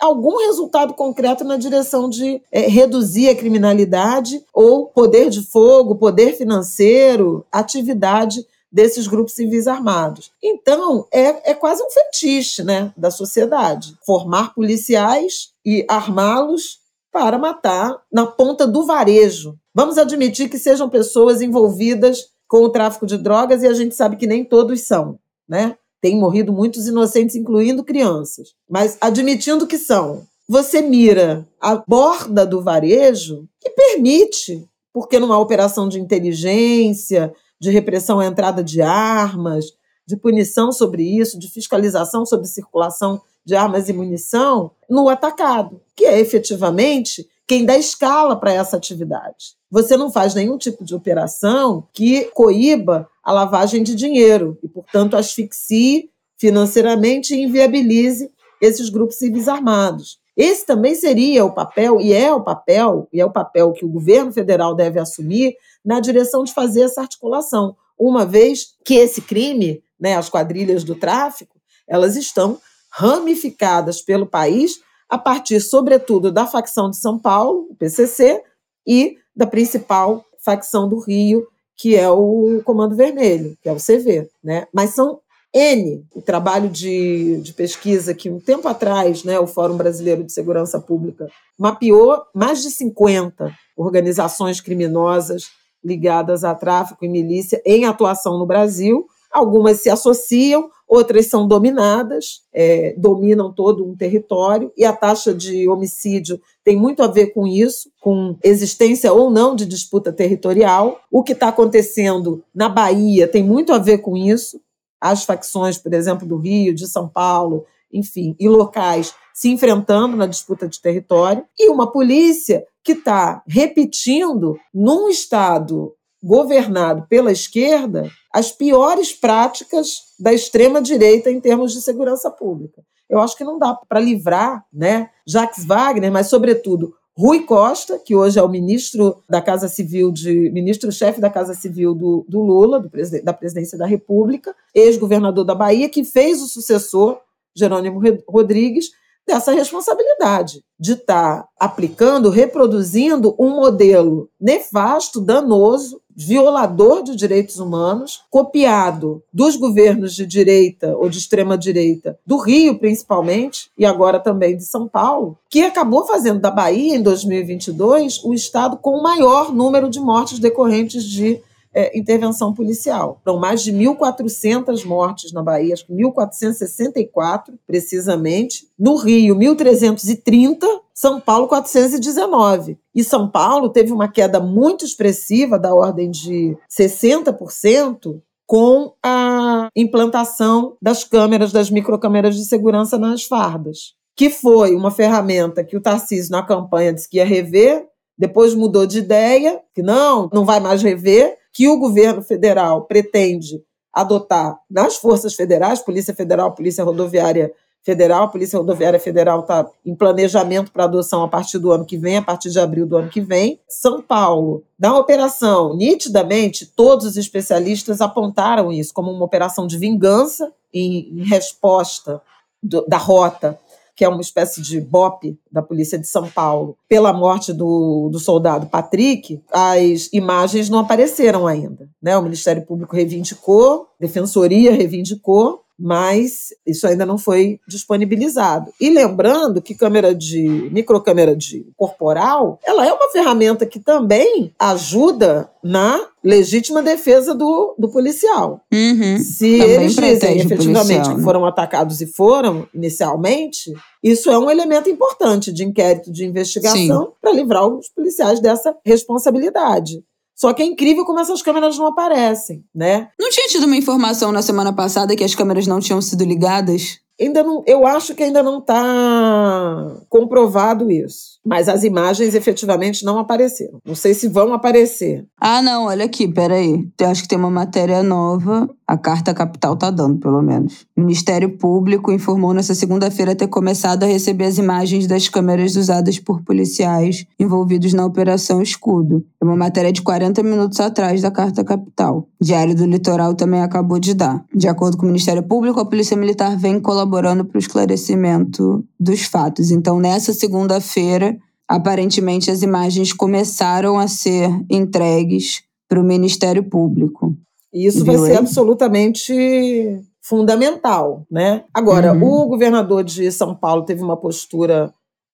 [0.00, 6.36] algum resultado concreto na direção de é, reduzir a criminalidade ou poder de fogo, poder
[6.36, 10.32] financeiro, atividade desses grupos civis armados.
[10.42, 13.96] Então, é, é quase um fetiche né, da sociedade.
[14.04, 16.78] Formar policiais e armá-los
[17.12, 19.56] para matar na ponta do varejo.
[19.74, 24.16] Vamos admitir que sejam pessoas envolvidas com o tráfico de drogas e a gente sabe
[24.16, 25.76] que nem todos são, né?
[26.00, 28.48] Tem morrido muitos inocentes, incluindo crianças.
[28.68, 35.88] Mas admitindo que são, você mira a borda do varejo que permite, porque numa operação
[35.88, 39.66] de inteligência, de repressão à entrada de armas,
[40.06, 46.04] de punição sobre isso, de fiscalização sobre circulação de armas e munição, no atacado, que
[46.04, 49.56] é efetivamente quem dá escala para essa atividade.
[49.70, 55.16] Você não faz nenhum tipo de operação que coíba a lavagem de dinheiro e, portanto,
[55.16, 60.18] asfixie financeiramente e inviabilize esses grupos civis armados.
[60.36, 63.88] Esse também seria o papel, e é o papel, e é o papel que o
[63.88, 69.82] governo federal deve assumir na direção de fazer essa articulação, uma vez que esse crime,
[70.00, 72.58] né, as quadrilhas do tráfico, elas estão
[72.92, 78.42] ramificadas pelo país a partir, sobretudo, da facção de São Paulo, o PCC,
[78.86, 84.28] e da principal facção do Rio, que é o Comando Vermelho, que é o CV.
[84.42, 84.66] Né?
[84.72, 85.20] Mas são
[85.54, 90.32] N, o trabalho de, de pesquisa que um tempo atrás né, o Fórum Brasileiro de
[90.32, 91.28] Segurança Pública
[91.58, 95.50] mapeou mais de 50 organizações criminosas
[95.84, 99.06] ligadas a tráfico e milícia em atuação no Brasil.
[99.30, 105.66] Algumas se associam, outras são dominadas, é, dominam todo um território, e a taxa de
[105.66, 111.00] homicídio tem muito a ver com isso, com existência ou não de disputa territorial.
[111.10, 114.60] O que está acontecendo na Bahia tem muito a ver com isso
[115.00, 120.26] as facções, por exemplo, do Rio, de São Paulo, enfim, e locais se enfrentando na
[120.26, 128.52] disputa de território, e uma polícia que está repetindo, num Estado governado pela esquerda, as
[128.52, 132.82] piores práticas da extrema-direita em termos de segurança pública.
[133.10, 138.16] Eu acho que não dá para livrar né, Jacques Wagner, mas, sobretudo, Rui Costa, que
[138.16, 142.80] hoje é o ministro da Casa Civil, de ministro-chefe da Casa Civil do, do Lula,
[142.80, 142.90] do
[143.22, 147.20] da presidência da República, ex-governador da Bahia, que fez o sucessor,
[147.54, 148.90] Jerônimo Rodrigues,
[149.26, 158.22] dessa responsabilidade de estar tá aplicando, reproduzindo um modelo nefasto, danoso, violador de direitos humanos,
[158.30, 164.56] copiado dos governos de direita ou de extrema direita, do Rio principalmente, e agora também
[164.56, 169.52] de São Paulo, que acabou fazendo da Bahia, em 2022, o estado com o maior
[169.52, 171.40] número de mortes decorrentes de
[171.74, 173.20] é, intervenção policial.
[173.24, 178.68] Foram mais de 1.400 mortes na Bahia, acho que 1.464 precisamente.
[178.78, 180.58] No Rio, 1.330.
[180.94, 182.78] São Paulo, 419.
[182.94, 190.76] E São Paulo teve uma queda muito expressiva, da ordem de 60%, com a implantação
[190.80, 196.32] das câmeras, das microcâmeras de segurança nas fardas, que foi uma ferramenta que o Tarcísio,
[196.32, 197.86] na campanha, disse que ia rever,
[198.18, 203.62] depois mudou de ideia, que não, não vai mais rever, que o governo federal pretende
[203.92, 207.52] adotar nas forças federais, Polícia Federal, Polícia Rodoviária
[207.84, 212.16] Federal, Polícia Rodoviária Federal está em planejamento para adoção a partir do ano que vem,
[212.16, 213.58] a partir de abril do ano que vem.
[213.68, 220.52] São Paulo, na operação, nitidamente, todos os especialistas apontaram isso como uma operação de vingança
[220.72, 222.22] em, em resposta
[222.62, 223.58] do, da rota
[223.94, 228.18] que é uma espécie de BOP da Polícia de São Paulo, pela morte do, do
[228.18, 231.88] soldado Patrick, as imagens não apareceram ainda.
[232.02, 232.16] Né?
[232.16, 238.72] O Ministério Público reivindicou, Defensoria reivindicou, mas isso ainda não foi disponibilizado.
[238.80, 245.50] E lembrando que câmera de microcâmera de corporal, ela é uma ferramenta que também ajuda
[245.62, 248.60] na legítima defesa do, do policial.
[248.72, 249.18] Uhum.
[249.18, 251.24] Se Também eles dizem efetivamente policial, que né?
[251.24, 257.32] foram atacados e foram inicialmente, isso é um elemento importante de inquérito de investigação para
[257.32, 260.02] livrar os policiais dessa responsabilidade.
[260.42, 263.10] Só que é incrível como essas câmeras não aparecem, né?
[263.16, 266.98] Não tinha tido uma informação na semana passada que as câmeras não tinham sido ligadas?
[267.20, 271.38] Ainda não, eu acho que ainda não está comprovado isso.
[271.44, 273.78] Mas as imagens efetivamente não apareceram.
[273.84, 275.24] Não sei se vão aparecer.
[275.40, 276.86] Ah, não, olha aqui, peraí.
[276.98, 278.68] Eu acho que tem uma matéria nova.
[278.86, 280.86] A Carta Capital tá dando, pelo menos.
[280.96, 286.18] O Ministério Público informou nessa segunda-feira ter começado a receber as imagens das câmeras usadas
[286.18, 289.24] por policiais envolvidos na Operação Escudo.
[289.40, 292.28] É uma matéria de 40 minutos atrás da Carta Capital.
[292.40, 294.44] Diário do Litoral também acabou de dar.
[294.54, 297.01] De acordo com o Ministério Público, a Polícia Militar vem colaborando
[297.44, 299.70] para o esclarecimento dos fatos.
[299.70, 301.36] Então, nessa segunda-feira,
[301.68, 307.36] aparentemente as imagens começaram a ser entregues para o Ministério Público.
[307.72, 308.36] E isso vai Viu ser aí?
[308.38, 311.64] absolutamente fundamental, né?
[311.74, 312.22] Agora, Uhum.
[312.44, 314.92] o governador de São Paulo teve uma postura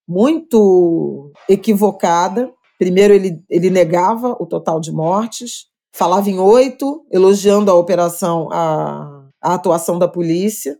[0.08, 2.50] muito equivocada.
[2.78, 9.24] Primeiro, ele, ele negava o total de mortes, falava em oito, elogiando a operação, a,
[9.42, 10.76] a atuação da polícia.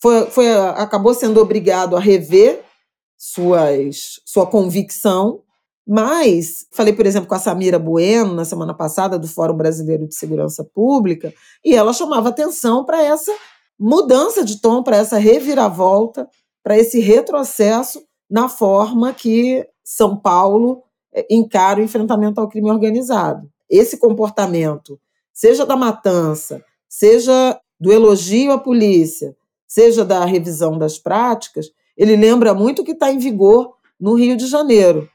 [0.00, 2.62] Foi, foi, acabou sendo obrigado a rever
[3.16, 5.42] suas, sua convicção.
[5.86, 10.14] Mas, falei, por exemplo, com a Samira Bueno na semana passada, do Fórum Brasileiro de
[10.14, 11.32] Segurança Pública,
[11.64, 13.32] e ela chamava atenção para essa
[13.78, 16.28] mudança de tom, para essa reviravolta,
[16.62, 20.82] para esse retrocesso na forma que São Paulo
[21.14, 23.48] eh, encara o enfrentamento ao crime organizado.
[23.70, 25.00] Esse comportamento,
[25.32, 29.34] seja da matança, seja do elogio à polícia,
[29.68, 34.36] seja da revisão das práticas, ele lembra muito o que está em vigor no Rio
[34.36, 35.08] de Janeiro.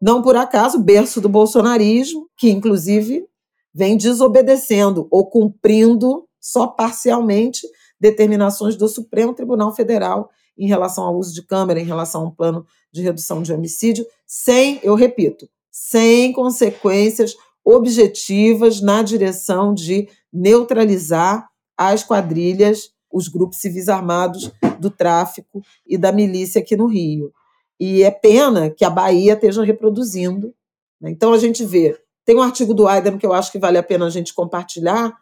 [0.00, 3.26] Não por acaso, berço do bolsonarismo, que inclusive
[3.74, 7.66] vem desobedecendo ou cumprindo só parcialmente
[7.98, 12.30] determinações do Supremo Tribunal Federal em relação ao uso de câmera, em relação a um
[12.30, 21.48] plano de redução de homicídio, sem, eu repito, sem consequências objetivas na direção de neutralizar
[21.76, 27.32] as quadrilhas, os grupos civis armados do tráfico e da milícia aqui no Rio.
[27.80, 30.52] E é pena que a Bahia esteja reproduzindo.
[31.00, 31.10] né?
[31.10, 33.82] Então a gente vê, tem um artigo do Aidan que eu acho que vale a
[33.82, 35.14] pena a gente compartilhar,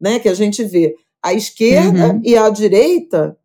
[0.00, 2.20] né, que a gente vê a esquerda Uhum.
[2.24, 3.36] e a direita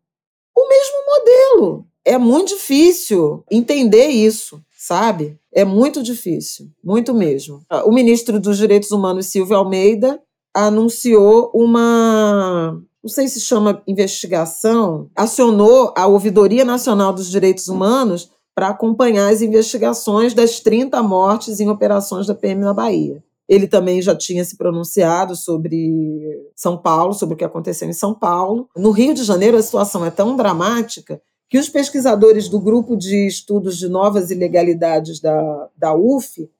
[0.56, 1.86] o mesmo modelo.
[2.04, 5.38] É muito difícil entender isso, sabe?
[5.52, 7.62] É muito difícil, muito mesmo.
[7.84, 10.20] O ministro dos Direitos Humanos, Silvio Almeida,
[10.54, 18.66] anunciou uma, não sei se chama investigação, acionou a Ouvidoria Nacional dos Direitos Humanos para
[18.66, 23.22] acompanhar as investigações das 30 mortes em operações da PM na Bahia.
[23.48, 28.12] Ele também já tinha se pronunciado sobre São Paulo, sobre o que aconteceu em São
[28.12, 28.68] Paulo.
[28.76, 33.28] No Rio de Janeiro, a situação é tão dramática que os pesquisadores do grupo de
[33.28, 36.50] estudos de novas ilegalidades da, da UF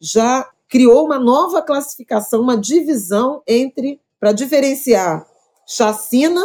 [0.00, 5.26] já criou uma nova classificação, uma divisão entre para diferenciar
[5.66, 6.42] chacina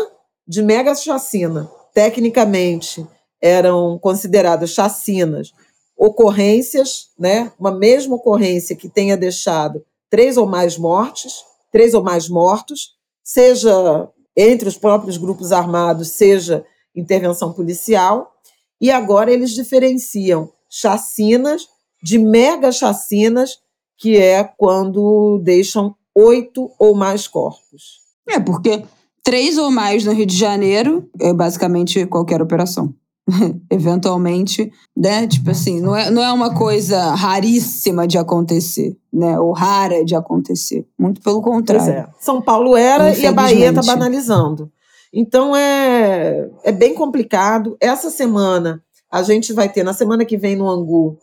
[0.48, 1.70] de mega chacina.
[1.94, 3.06] Tecnicamente,
[3.42, 5.54] eram consideradas chacinas
[5.98, 7.52] ocorrências, né?
[7.60, 14.10] Uma mesma ocorrência que tenha deixado três ou mais mortes, três ou mais mortos, seja
[14.36, 18.34] entre os próprios grupos armados, seja intervenção policial,
[18.80, 21.68] e agora eles diferenciam chacinas
[22.02, 23.60] de mega chacinas,
[23.98, 28.02] que é quando deixam oito ou mais corpos.
[28.28, 28.84] É, porque
[29.32, 32.94] três ou mais no Rio de Janeiro é basicamente qualquer operação.
[33.72, 35.26] Eventualmente, né?
[35.26, 39.40] Tipo assim, não é, não é uma coisa raríssima de acontecer, né?
[39.40, 40.86] Ou rara de acontecer.
[41.00, 41.94] Muito pelo Pois contrário.
[41.94, 42.08] é.
[42.20, 44.70] São Paulo era e a Bahia está banalizando.
[45.14, 47.78] Então é, é bem complicado.
[47.80, 51.18] Essa semana a gente vai ter, na semana que vem no Angu,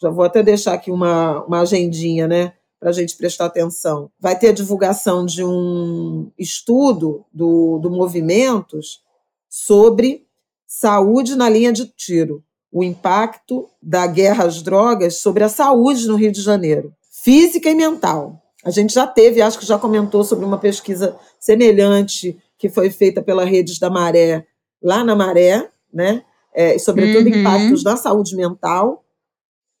[0.00, 2.54] já vou até deixar aqui uma, uma agendinha, né?
[2.82, 4.10] Para a gente prestar atenção.
[4.18, 9.00] Vai ter a divulgação de um estudo do, do Movimentos
[9.48, 10.26] sobre
[10.66, 12.42] saúde na linha de tiro.
[12.72, 16.92] O impacto da guerra às drogas sobre a saúde no Rio de Janeiro.
[17.08, 18.42] Física e mental.
[18.64, 23.22] A gente já teve, acho que já comentou sobre uma pesquisa semelhante que foi feita
[23.22, 24.44] pela Redes da Maré,
[24.82, 26.24] lá na Maré, né?
[26.52, 27.36] É, e sobretudo Uhum.
[27.40, 29.01] impactos na saúde mental.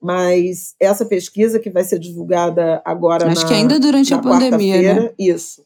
[0.02, 4.94] Mas essa pesquisa que vai ser divulgada agora Acho na, que ainda durante a pandemia,
[4.94, 5.14] né?
[5.16, 5.64] isso,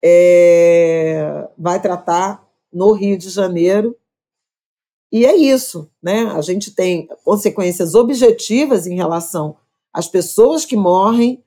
[0.00, 3.96] é, vai tratar no Rio de Janeiro.
[5.10, 6.26] E é isso, né?
[6.26, 9.56] A gente tem consequências objetivas em relação
[9.92, 11.42] às pessoas que morrem,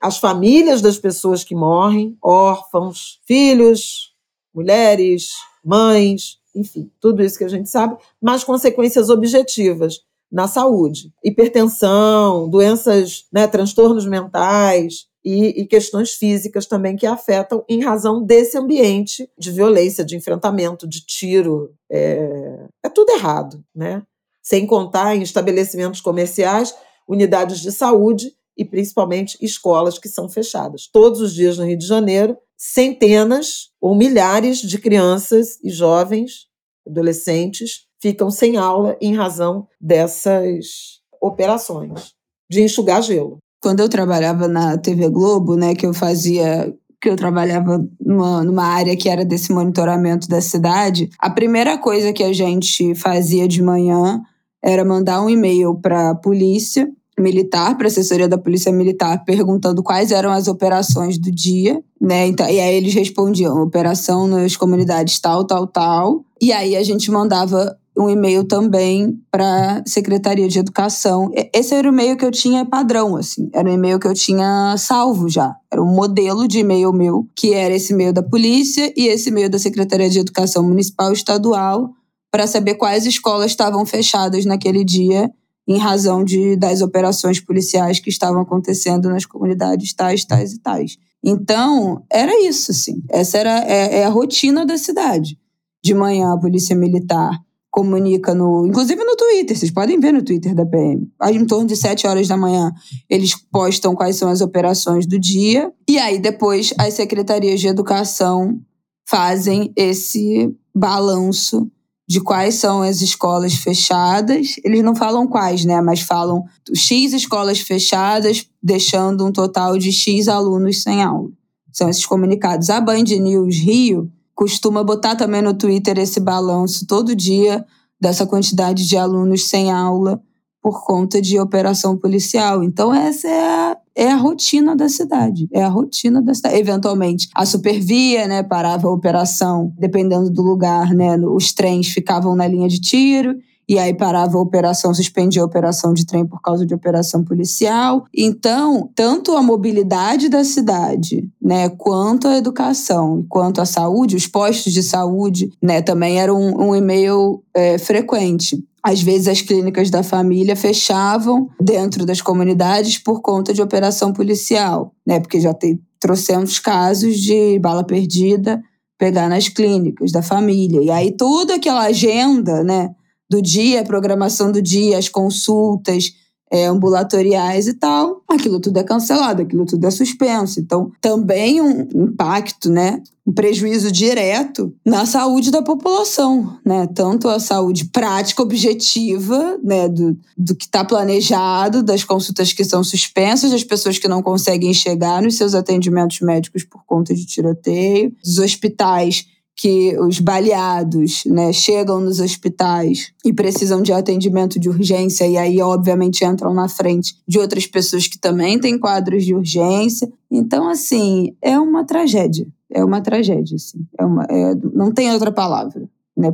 [0.00, 4.12] às famílias das pessoas que morrem, órfãos, filhos,
[4.52, 5.30] mulheres,
[5.64, 10.02] mães, enfim, tudo isso que a gente sabe, mas consequências objetivas
[10.34, 11.12] na saúde.
[11.22, 18.58] Hipertensão, doenças, né, transtornos mentais, e, e, questões físicas também que afetam em razão desse
[18.58, 21.72] ambiente de violência, de enfrentamento, de tiro.
[21.90, 24.02] É, é tudo errado, né?
[24.42, 26.74] Sem contar em estabelecimentos comerciais,
[27.08, 30.90] unidades de saúde e principalmente escolas que são fechadas.
[30.92, 36.48] Todos os dias no Rio de Janeiro, centenas ou milhares de crianças e jovens,
[36.86, 42.12] adolescentes, ficam sem aula em razão dessas operações
[42.50, 43.38] de enxugar gelo.
[43.62, 48.64] Quando eu trabalhava na TV Globo, né, que eu fazia que eu trabalhava numa, numa,
[48.64, 53.62] área que era desse monitoramento da cidade, a primeira coisa que a gente fazia de
[53.62, 54.22] manhã
[54.62, 59.82] era mandar um e-mail para a polícia militar, para a assessoria da polícia militar, perguntando
[59.82, 62.26] quais eram as operações do dia, né?
[62.26, 66.24] Então, e aí eles respondiam: operação nas comunidades tal, tal, tal.
[66.40, 71.30] E aí a gente mandava um e-mail também para Secretaria de Educação.
[71.52, 73.48] Esse era o e-mail que eu tinha padrão, assim.
[73.52, 75.54] Era um e-mail que eu tinha salvo já.
[75.72, 79.48] Era um modelo de e-mail meu, que era esse e-mail da polícia e esse e-mail
[79.48, 81.90] da Secretaria de Educação Municipal e Estadual,
[82.32, 85.30] para saber quais escolas estavam fechadas naquele dia
[85.66, 90.98] em razão de, das operações policiais que estavam acontecendo nas comunidades tais, tais e tais.
[91.22, 93.02] Então, era isso, assim.
[93.08, 95.38] Essa era é, é a rotina da cidade.
[95.82, 97.38] De manhã, a polícia militar
[97.74, 98.64] comunica no.
[98.68, 101.10] Inclusive no Twitter, vocês podem ver no Twitter da PM.
[101.24, 102.72] Em torno de 7 horas da manhã,
[103.10, 105.72] eles postam quais são as operações do dia.
[105.88, 108.60] E aí, depois, as secretarias de educação
[109.08, 111.68] fazem esse balanço
[112.08, 114.54] de quais são as escolas fechadas.
[114.64, 115.80] Eles não falam quais, né?
[115.80, 121.28] Mas falam X escolas fechadas, deixando um total de X alunos sem aula.
[121.72, 122.70] São esses comunicados.
[122.70, 127.64] A Band News Rio costuma botar também no Twitter esse balanço todo dia
[128.00, 130.20] dessa quantidade de alunos sem aula
[130.60, 132.62] por conta de operação policial.
[132.62, 135.46] Então, essa é a, é a rotina da cidade.
[135.52, 136.56] É a rotina da cidade.
[136.56, 142.46] Eventualmente, a supervia né, parava a operação, dependendo do lugar, né, os trens ficavam na
[142.46, 143.36] linha de tiro
[143.68, 148.04] e aí parava a operação, suspendia a operação de trem por causa de operação policial.
[148.14, 154.72] Então, tanto a mobilidade da cidade, né, quanto a educação, quanto a saúde, os postos
[154.72, 158.62] de saúde, né, também era um, um e-mail é, frequente.
[158.82, 164.92] Às vezes as clínicas da família fechavam dentro das comunidades por conta de operação policial,
[165.06, 165.20] né?
[165.20, 168.62] Porque já tem trouxemos casos de bala perdida
[168.98, 170.82] pegar nas clínicas da família.
[170.82, 172.90] E aí toda aquela agenda, né,
[173.30, 176.12] do dia, a programação do dia, as consultas
[176.54, 180.60] é, ambulatoriais e tal, aquilo tudo é cancelado, aquilo tudo é suspenso.
[180.60, 183.02] Então, também um impacto, né?
[183.26, 186.86] Um prejuízo direto na saúde da população, né?
[186.94, 189.88] Tanto a saúde prática, objetiva, né?
[189.88, 194.72] Do, do que está planejado, das consultas que são suspensas, das pessoas que não conseguem
[194.72, 199.26] chegar nos seus atendimentos médicos por conta de tiroteio, dos hospitais
[199.56, 205.60] que os baleados né, chegam nos hospitais e precisam de atendimento de urgência, e aí,
[205.60, 210.10] obviamente, entram na frente de outras pessoas que também têm quadros de urgência.
[210.30, 212.46] Então, assim, é uma tragédia.
[212.70, 213.78] É uma tragédia, assim.
[213.98, 216.32] É uma, é, não tem outra palavra né,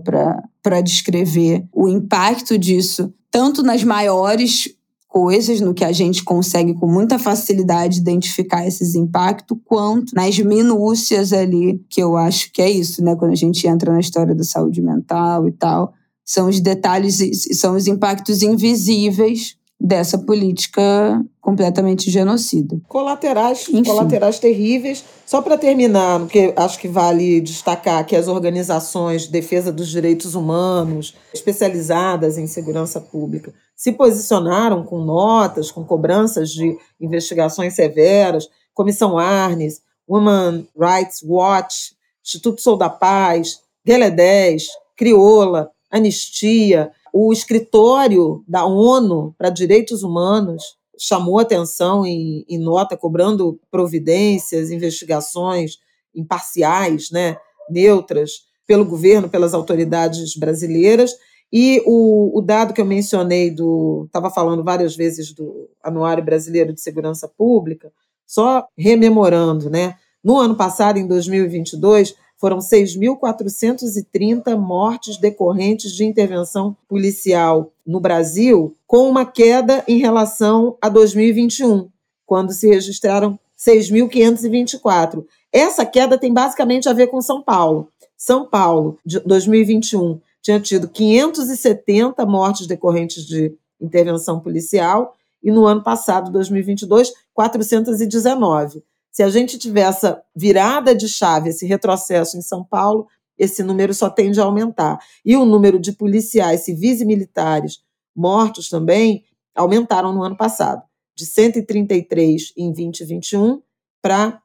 [0.63, 4.75] para descrever o impacto disso, tanto nas maiores
[5.11, 11.33] coisas no que a gente consegue com muita facilidade identificar esses impactos, quanto nas minúcias
[11.33, 13.17] ali, que eu acho que é isso, né?
[13.17, 15.93] Quando a gente entra na história da saúde mental e tal,
[16.25, 17.19] são os detalhes,
[17.59, 22.79] são os impactos invisíveis dessa política completamente genocida.
[22.87, 23.83] Colaterais, Enfim.
[23.83, 25.03] colaterais terríveis.
[25.27, 30.37] Só para terminar, porque acho que vale destacar que as organizações de defesa dos direitos
[30.37, 39.17] humanos, especializadas em segurança pública, se posicionaram com notas, com cobranças de investigações severas, Comissão
[39.17, 48.67] Arnes, Women Rights Watch, Instituto Sou da Paz, Guelé 10, Crioula, Anistia, o escritório da
[48.67, 50.63] ONU para Direitos Humanos
[50.99, 55.79] chamou atenção em, em nota, cobrando providências, investigações
[56.15, 57.39] imparciais, né,
[57.71, 61.15] neutras, pelo governo, pelas autoridades brasileiras.
[61.53, 64.05] E o, o dado que eu mencionei do.
[64.07, 67.93] Estava falando várias vezes do Anuário Brasileiro de Segurança Pública,
[68.27, 69.97] só rememorando, né?
[70.23, 79.09] No ano passado, em 2022, foram 6.430 mortes decorrentes de intervenção policial no Brasil, com
[79.09, 81.89] uma queda em relação a 2021,
[82.25, 85.25] quando se registraram 6.524.
[85.53, 87.89] Essa queda tem basicamente a ver com São Paulo.
[88.17, 95.83] São Paulo, de 2021, tinha tido 570 mortes decorrentes de intervenção policial e no ano
[95.83, 98.85] passado, 2022, 419.
[99.11, 103.07] Se a gente tiver essa virada de chave, esse retrocesso em São Paulo,
[103.39, 104.99] esse número só tende a aumentar.
[105.25, 107.79] E o número de policiais civis e militares
[108.15, 109.25] mortos também
[109.55, 110.83] aumentaram no ano passado,
[111.17, 113.63] de 133 em 2021
[114.03, 114.41] para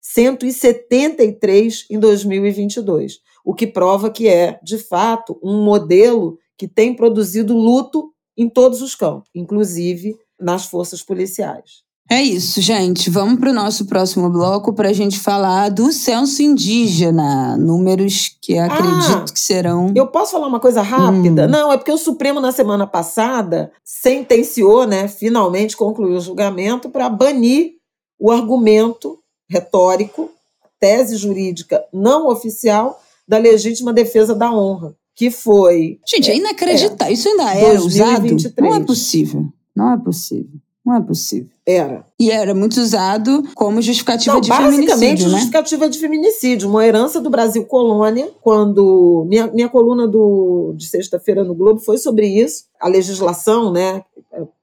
[0.00, 7.56] 173 em 2022, o que prova que é, de fato, um modelo que tem produzido
[7.56, 11.82] luto em todos os campos, inclusive nas forças policiais.
[12.10, 13.08] É isso, gente.
[13.08, 17.56] Vamos para o nosso próximo bloco para a gente falar do censo indígena.
[17.56, 19.94] Números que acredito ah, que serão.
[19.96, 21.46] Eu posso falar uma coisa rápida?
[21.46, 21.50] Hum.
[21.50, 25.08] Não, é porque o Supremo, na semana passada, sentenciou, né?
[25.08, 27.76] Finalmente concluiu o julgamento para banir
[28.20, 29.18] o argumento
[29.48, 30.30] retórico,
[30.78, 36.00] tese jurídica não oficial da legítima defesa da honra, que foi.
[36.08, 37.06] Gente, é, é inacreditável.
[37.06, 38.40] É, Isso ainda é 2023.
[38.40, 38.62] usado?
[38.62, 39.44] Não é possível.
[39.76, 40.60] Não é possível.
[40.84, 41.50] Não é possível.
[41.66, 42.06] Era.
[42.18, 45.28] E era muito usado como justificativa Não, de feminicídio, basicamente, né?
[45.28, 46.68] justificativa de feminicídio.
[46.70, 49.26] Uma herança do Brasil colônia, quando...
[49.28, 52.64] Minha, minha coluna do, de sexta-feira no Globo foi sobre isso.
[52.80, 54.02] A legislação né,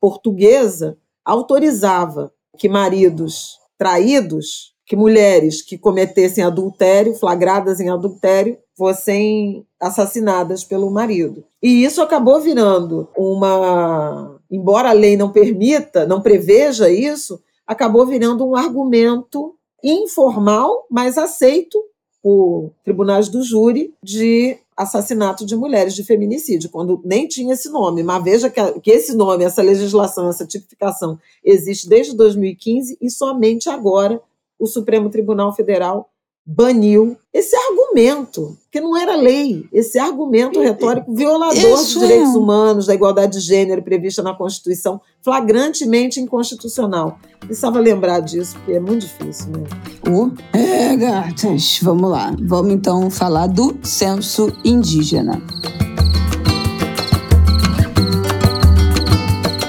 [0.02, 10.64] portuguesa autorizava que maridos traídos, que mulheres que cometessem adultério, flagradas em adultério, fossem assassinadas
[10.64, 11.44] pelo marido.
[11.62, 18.48] E isso acabou virando uma embora a lei não permita, não preveja isso, acabou virando
[18.48, 21.78] um argumento informal, mas aceito
[22.22, 28.04] por tribunais do júri de assassinato de mulheres, de feminicídio, quando nem tinha esse nome.
[28.04, 33.70] Mas veja que, que esse nome, essa legislação, essa tipificação existe desde 2015 e somente
[33.70, 34.22] agora
[34.60, 36.10] o Supremo Tribunal Federal
[36.48, 42.38] baniu esse argumento, que não era lei, esse argumento retórico violador dos direitos é.
[42.38, 47.18] humanos, da igualdade de gênero prevista na Constituição, flagrantemente inconstitucional.
[47.40, 49.64] Precisava lembrar disso, porque é muito difícil, né?
[50.08, 52.36] Uh, é, gatas, vamos lá.
[52.44, 55.42] Vamos então falar do censo indígena.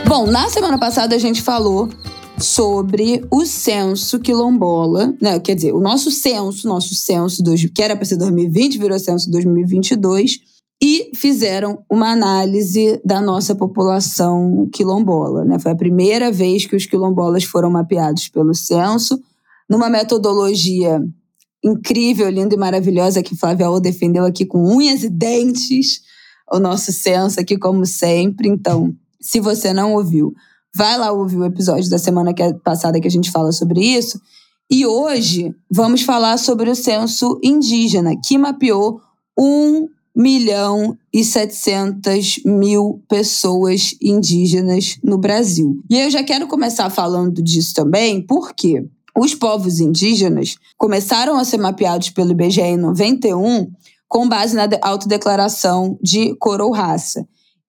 [0.07, 1.89] Bom, na semana passada a gente falou
[2.39, 5.41] sobre o censo quilombola, né?
[5.41, 7.43] Quer dizer, o nosso censo, nosso censo,
[7.74, 10.39] que era para ser 2020, virou censo 2022,
[10.82, 15.45] e fizeram uma análise da nossa população quilombola.
[15.45, 15.59] Né?
[15.59, 19.18] Foi a primeira vez que os quilombolas foram mapeados pelo censo,
[19.68, 21.03] numa metodologia
[21.64, 26.01] incrível, linda e maravilhosa que Flávia O defendeu aqui com unhas e dentes,
[26.53, 28.49] o nosso censo aqui, como sempre.
[28.49, 30.32] Então, se você não ouviu,
[30.77, 34.20] Vai lá ouvir o episódio da semana é passada que a gente fala sobre isso.
[34.70, 39.01] E hoje vamos falar sobre o censo indígena, que mapeou
[39.39, 45.83] 1 milhão e 700 mil pessoas indígenas no Brasil.
[45.89, 48.85] E eu já quero começar falando disso também, porque
[49.16, 53.70] os povos indígenas começaram a ser mapeados pelo IBGE em 91
[54.07, 57.27] com base na autodeclaração de coroa raça.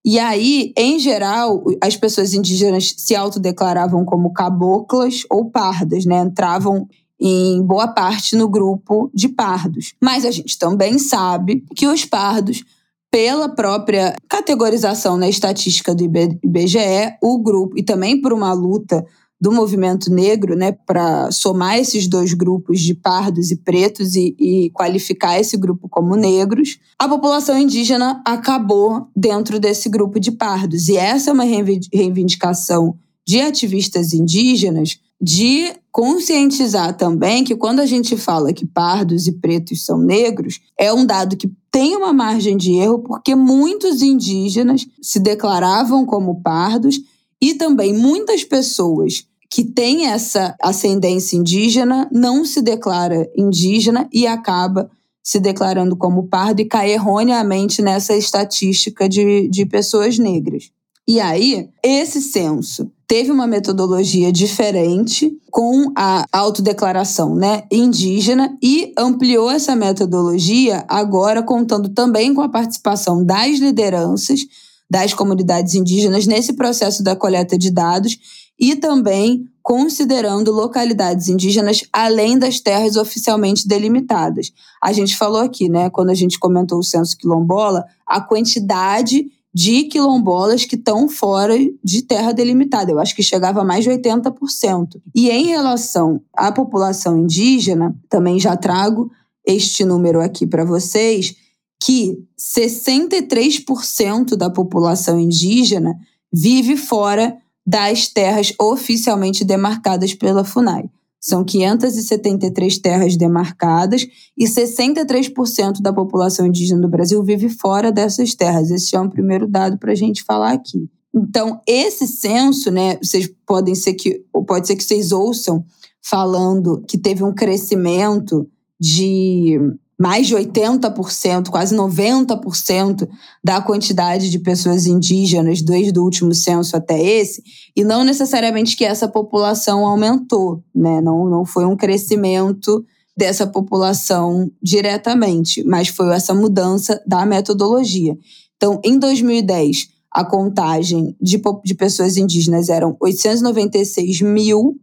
[0.09, 6.21] E aí, em geral, as pessoas indígenas se autodeclaravam como caboclas ou pardas, né?
[6.21, 6.87] Entravam
[7.19, 9.95] em boa parte no grupo de pardos.
[10.01, 12.63] Mas a gente também sabe que os pardos,
[13.11, 19.05] pela própria categorização na estatística do IBGE, o grupo, e também por uma luta
[19.39, 24.69] do movimento negro, né, para somar esses dois grupos de pardos e pretos e, e,
[24.71, 30.87] qualificar esse grupo como negros, a população indígena acabou dentro desse grupo de pardos.
[30.87, 38.15] E essa é uma reivindicação de ativistas indígenas de conscientizar também que quando a gente
[38.15, 42.73] fala que pardos e pretos são negros, é um dado que tem uma margem de
[42.73, 46.99] erro, porque muitos indígenas se declaravam como pardos
[47.41, 54.89] e também muitas pessoas que têm essa ascendência indígena não se declara indígena e acaba
[55.23, 60.71] se declarando como pardo e cai erroneamente nessa estatística de, de pessoas negras.
[61.07, 69.49] E aí, esse censo teve uma metodologia diferente com a autodeclaração né, indígena e ampliou
[69.49, 74.45] essa metodologia agora contando também com a participação das lideranças
[74.89, 78.17] das comunidades indígenas nesse processo da coleta de dados
[78.59, 84.51] e também considerando localidades indígenas além das terras oficialmente delimitadas.
[84.81, 89.85] A gente falou aqui, né, quando a gente comentou o censo quilombola, a quantidade de
[89.85, 92.91] quilombolas que estão fora de terra delimitada.
[92.91, 95.01] Eu acho que chegava a mais de 80%.
[95.15, 99.11] E em relação à população indígena, também já trago
[99.45, 101.35] este número aqui para vocês,
[101.81, 105.95] que 63% da população indígena
[106.31, 110.89] vive fora das terras oficialmente demarcadas pela FUNAI.
[111.19, 114.07] São 573 terras demarcadas
[114.37, 118.71] e 63% da população indígena do Brasil vive fora dessas terras.
[118.71, 120.89] Esse é um primeiro dado para a gente falar aqui.
[121.13, 125.65] Então, esse censo, né, vocês podem ser que, ou pode ser que vocês ouçam
[126.01, 128.47] falando que teve um crescimento
[128.79, 129.59] de
[129.99, 133.07] mais de 80%, quase 90%
[133.43, 137.41] da quantidade de pessoas indígenas desde o último censo até esse,
[137.75, 141.01] e não necessariamente que essa população aumentou, né?
[141.01, 142.85] Não, não foi um crescimento
[143.17, 148.15] dessa população diretamente, mas foi essa mudança da metodologia.
[148.55, 154.79] Então, em 2010, a contagem de, de pessoas indígenas eram 896 mil,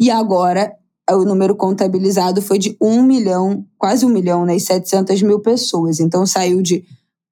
[0.00, 0.72] e agora
[1.10, 6.00] o número contabilizado foi de 1 milhão, quase 1 milhão, né, e 700 mil pessoas.
[6.00, 6.84] Então saiu de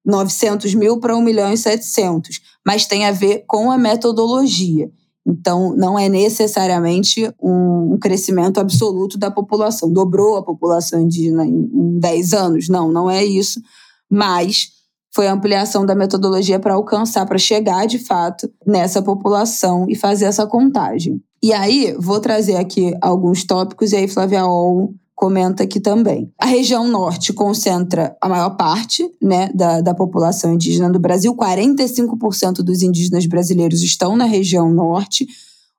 [0.05, 4.89] 900 mil para 1 milhão e 700, mas tem a ver com a metodologia.
[5.27, 9.91] Então, não é necessariamente um, crescimento absoluto da população.
[9.91, 12.69] Dobrou a população indígena em 10 anos?
[12.69, 13.59] Não, não é isso.
[14.07, 14.69] Mas
[15.15, 20.25] foi a ampliação da metodologia para alcançar, para chegar de fato nessa população e fazer
[20.25, 21.19] essa contagem.
[21.45, 26.33] E aí, vou trazer aqui alguns tópicos, e aí Flávia Ol comenta aqui também.
[26.41, 32.63] A região norte concentra a maior parte né, da, da população indígena do Brasil, 45%
[32.63, 35.27] dos indígenas brasileiros estão na região norte.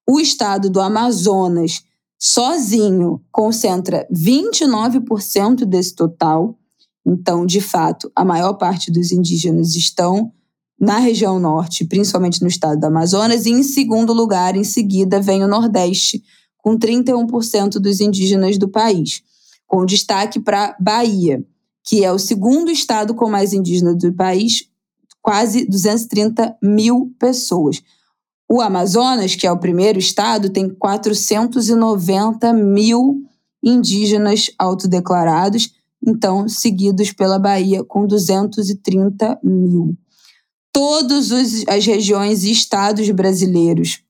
[0.09, 1.83] O estado do Amazonas,
[2.17, 6.57] sozinho, concentra 29% desse total.
[7.05, 10.31] Então, de fato, a maior parte dos indígenas estão
[10.79, 15.43] na região norte, principalmente no estado do Amazonas, e em segundo lugar, em seguida, vem
[15.43, 16.23] o Nordeste,
[16.59, 19.23] com 31% dos indígenas do país,
[19.67, 21.45] com destaque para Bahia,
[21.85, 24.69] que é o segundo estado com mais indígenas do país,
[25.23, 27.83] quase 230 mil pessoas.
[28.49, 33.23] O Amazonas, que é o primeiro estado, tem 490 mil
[33.63, 35.73] indígenas autodeclarados,
[36.07, 39.97] então seguidos pela Bahia, com 230 mil
[40.77, 41.33] todas
[41.67, 44.03] as regiões e estados brasileiros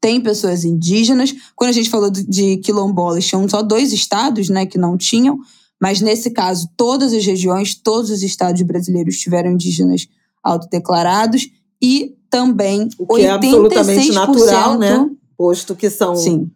[0.00, 1.34] têm pessoas indígenas.
[1.54, 5.38] Quando a gente falou de quilombolas, tinham só dois estados né, que não tinham,
[5.78, 10.08] mas nesse caso, todas as regiões, todos os estados brasileiros tiveram indígenas
[10.42, 11.46] autodeclarados
[11.82, 15.10] e também o que 86%, é absolutamente natural, né?
[15.36, 16.50] Posto que são Sim.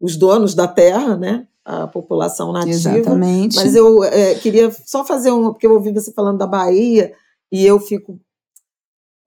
[0.00, 1.46] os donos da terra, né?
[1.62, 2.74] A população nativa.
[2.74, 3.56] Exatamente.
[3.56, 7.12] Mas eu é, queria só fazer um, porque eu ouvi você falando da Bahia
[7.52, 8.18] e eu fico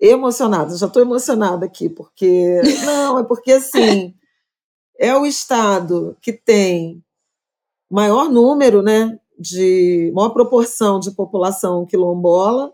[0.02, 2.62] emocionada, já estou emocionada aqui, porque.
[2.86, 4.16] Não, é porque assim,
[4.97, 7.04] é o estado que tem
[7.89, 12.74] maior número, né, de maior proporção de população quilombola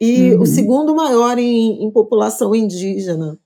[0.00, 0.42] e uhum.
[0.42, 3.38] o segundo maior em, em população indígena.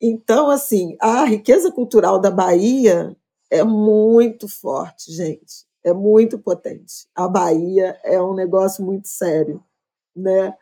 [0.00, 3.16] Então, assim, a riqueza cultural da Bahia
[3.50, 5.66] é muito forte, gente.
[5.84, 7.08] É muito potente.
[7.14, 9.62] A Bahia é um negócio muito sério,
[10.14, 10.54] né?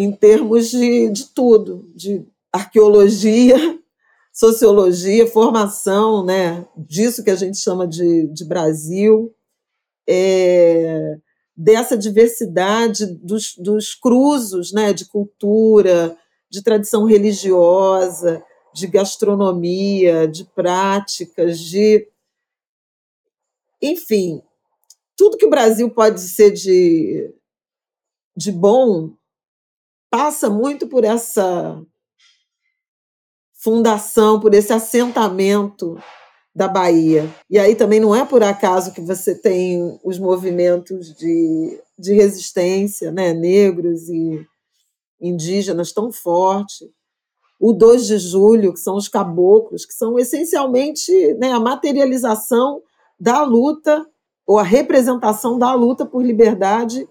[0.00, 3.56] Em termos de, de tudo, de arqueologia,
[4.32, 9.34] sociologia, formação, né, disso que a gente chama de, de Brasil,
[10.08, 11.18] é,
[11.56, 16.16] dessa diversidade dos, dos cruzos né, de cultura,
[16.48, 18.40] de tradição religiosa,
[18.72, 22.08] de gastronomia, de práticas, de.
[23.82, 24.40] Enfim,
[25.16, 27.34] tudo que o Brasil pode ser de,
[28.36, 29.18] de bom
[30.10, 31.80] passa muito por essa
[33.54, 35.98] fundação, por esse assentamento
[36.54, 37.28] da Bahia.
[37.50, 43.12] E aí também não é por acaso que você tem os movimentos de, de resistência,
[43.12, 44.46] né, negros e
[45.20, 46.88] indígenas tão fortes.
[47.60, 52.80] O 2 de julho, que são os caboclos, que são essencialmente né, a materialização
[53.18, 54.06] da luta
[54.46, 57.08] ou a representação da luta por liberdade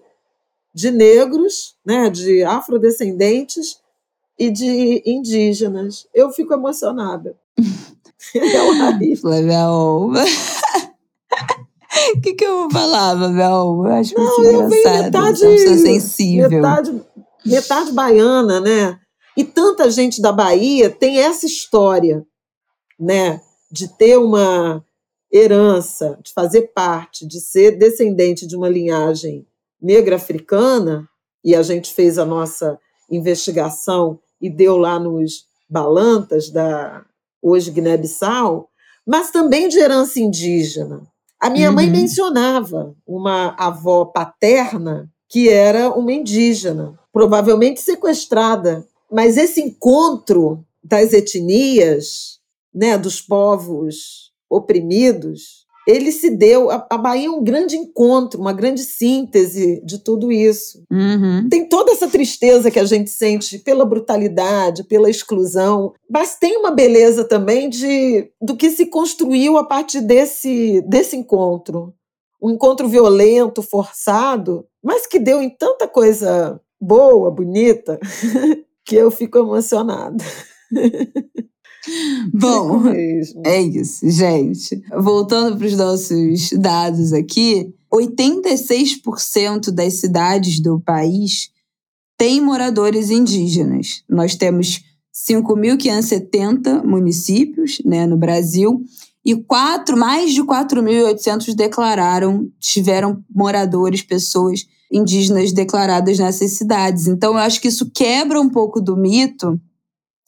[0.78, 3.80] de negros, né, de afrodescendentes
[4.38, 6.06] e de indígenas.
[6.14, 7.36] Eu fico emocionada.
[8.36, 9.30] é horrível.
[9.30, 10.10] Legal.
[12.14, 13.82] O que, que eu falava, Bel?
[13.84, 15.04] Eu acho Não, muito engraçado.
[15.04, 15.38] Metade,
[15.78, 16.48] sensível.
[16.48, 17.02] Metade,
[17.44, 19.00] metade baiana, né?
[19.36, 22.24] E tanta gente da Bahia tem essa história,
[22.98, 24.84] né, de ter uma
[25.32, 29.46] herança, de fazer parte, de ser descendente de uma linhagem
[29.80, 31.08] negra africana,
[31.44, 32.78] e a gente fez a nossa
[33.10, 37.04] investigação e deu lá nos balantas da
[37.42, 38.68] hoje Guiné-Bissau,
[39.06, 41.02] mas também de herança indígena.
[41.40, 41.76] A minha uhum.
[41.76, 48.86] mãe mencionava uma avó paterna que era uma indígena, provavelmente sequestrada.
[49.10, 52.40] Mas esse encontro das etnias,
[52.74, 55.57] né, dos povos oprimidos,
[55.88, 56.70] ele se deu.
[56.70, 60.84] A, a Bahia é um grande encontro, uma grande síntese de tudo isso.
[60.92, 61.48] Uhum.
[61.48, 66.70] Tem toda essa tristeza que a gente sente pela brutalidade, pela exclusão, mas tem uma
[66.70, 71.94] beleza também de do que se construiu a partir desse, desse encontro.
[72.40, 77.98] Um encontro violento, forçado, mas que deu em tanta coisa boa, bonita,
[78.84, 80.22] que eu fico emocionada.
[82.32, 82.86] Bom,
[83.44, 84.82] é isso, gente.
[84.96, 91.50] Voltando para os nossos dados aqui, 86% das cidades do país
[92.16, 94.02] têm moradores indígenas.
[94.08, 94.82] Nós temos
[95.14, 98.82] 5.570 municípios né, no Brasil
[99.24, 107.06] e quatro, mais de 4.800 declararam, tiveram moradores, pessoas indígenas declaradas nessas cidades.
[107.06, 109.60] Então, eu acho que isso quebra um pouco do mito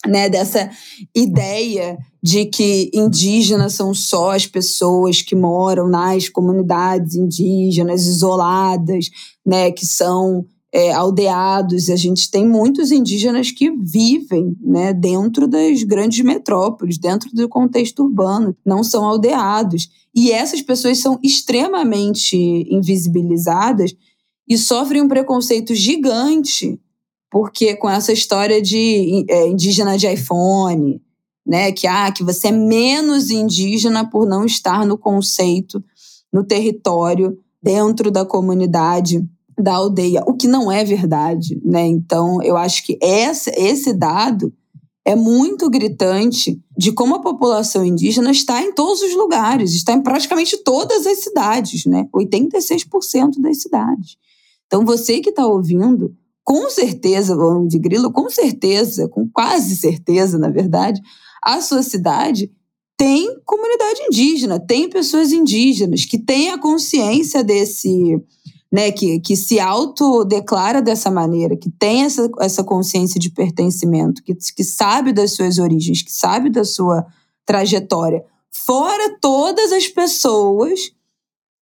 [0.07, 0.70] né, dessa
[1.14, 9.11] ideia de que indígenas são só as pessoas que moram nas comunidades indígenas isoladas,
[9.44, 11.90] né, que são é, aldeados.
[11.90, 18.05] A gente tem muitos indígenas que vivem né, dentro das grandes metrópoles, dentro do contexto
[18.05, 19.88] urbano, não são aldeados.
[20.14, 22.36] E essas pessoas são extremamente
[22.70, 23.94] invisibilizadas
[24.48, 26.80] e sofrem um preconceito gigante
[27.31, 31.01] porque com essa história de é, indígena de iPhone,
[31.47, 35.83] né, que ah, que você é menos indígena por não estar no conceito,
[36.33, 39.24] no território, dentro da comunidade
[39.59, 41.87] da aldeia, o que não é verdade, né?
[41.87, 44.53] Então, eu acho que essa, esse dado
[45.05, 50.03] é muito gritante de como a população indígena está em todos os lugares, está em
[50.03, 52.09] praticamente todas as cidades, né?
[52.14, 54.16] 86% das cidades.
[54.66, 56.14] Então, você que está ouvindo,
[56.51, 61.01] com certeza, o de Grilo, com certeza, com quase certeza, na verdade,
[61.40, 62.51] a sua cidade
[62.96, 68.20] tem comunidade indígena, tem pessoas indígenas que têm a consciência desse,
[68.70, 74.34] né, que, que se autodeclara dessa maneira, que tem essa, essa consciência de pertencimento, que,
[74.34, 77.07] que sabe das suas origens, que sabe da sua
[77.46, 78.24] trajetória.
[78.51, 80.90] Fora todas as pessoas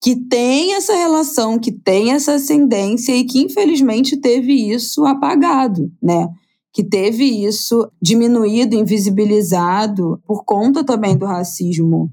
[0.01, 6.29] que tem essa relação, que tem essa ascendência e que infelizmente teve isso apagado, né?
[6.71, 12.11] Que teve isso diminuído, invisibilizado por conta também do racismo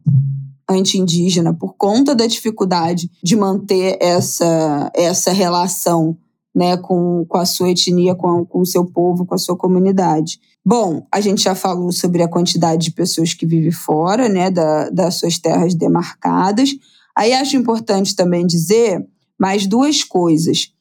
[0.69, 6.17] anti-indígena, por conta da dificuldade de manter essa, essa relação
[6.55, 10.39] né, com, com a sua etnia, com, com o seu povo, com a sua comunidade.
[10.65, 14.89] Bom, a gente já falou sobre a quantidade de pessoas que vivem fora né, da,
[14.89, 16.71] das suas terras demarcadas,
[17.17, 19.07] Aí acho importante também dizer
[19.39, 20.73] mais duas coisas.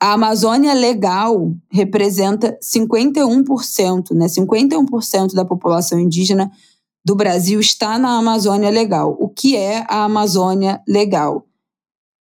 [0.00, 4.26] A Amazônia Legal representa 51%, né?
[4.26, 6.50] 51% da população indígena
[7.04, 9.16] do Brasil está na Amazônia Legal.
[9.18, 11.46] O que é a Amazônia Legal?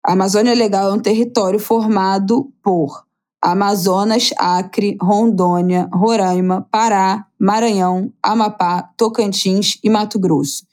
[0.04, 3.04] A Amazônia Legal é um território formado por
[3.42, 10.64] Amazonas, Acre, Rondônia, Roraima, Pará, Maranhão, Amapá, Tocantins e Mato Grosso.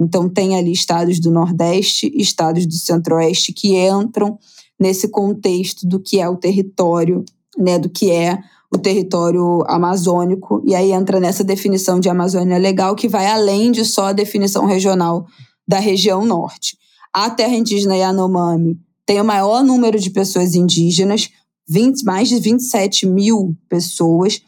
[0.00, 4.38] Então, tem ali estados do Nordeste, estados do Centro-Oeste que entram
[4.78, 7.22] nesse contexto do que é o território,
[7.58, 8.38] né, do que é
[8.72, 13.84] o território amazônico, e aí entra nessa definição de Amazônia Legal, que vai além de
[13.84, 15.26] só a definição regional
[15.68, 16.78] da região norte.
[17.12, 21.28] A terra indígena Yanomami tem o maior número de pessoas indígenas,
[21.68, 24.40] 20, mais de 27 mil pessoas.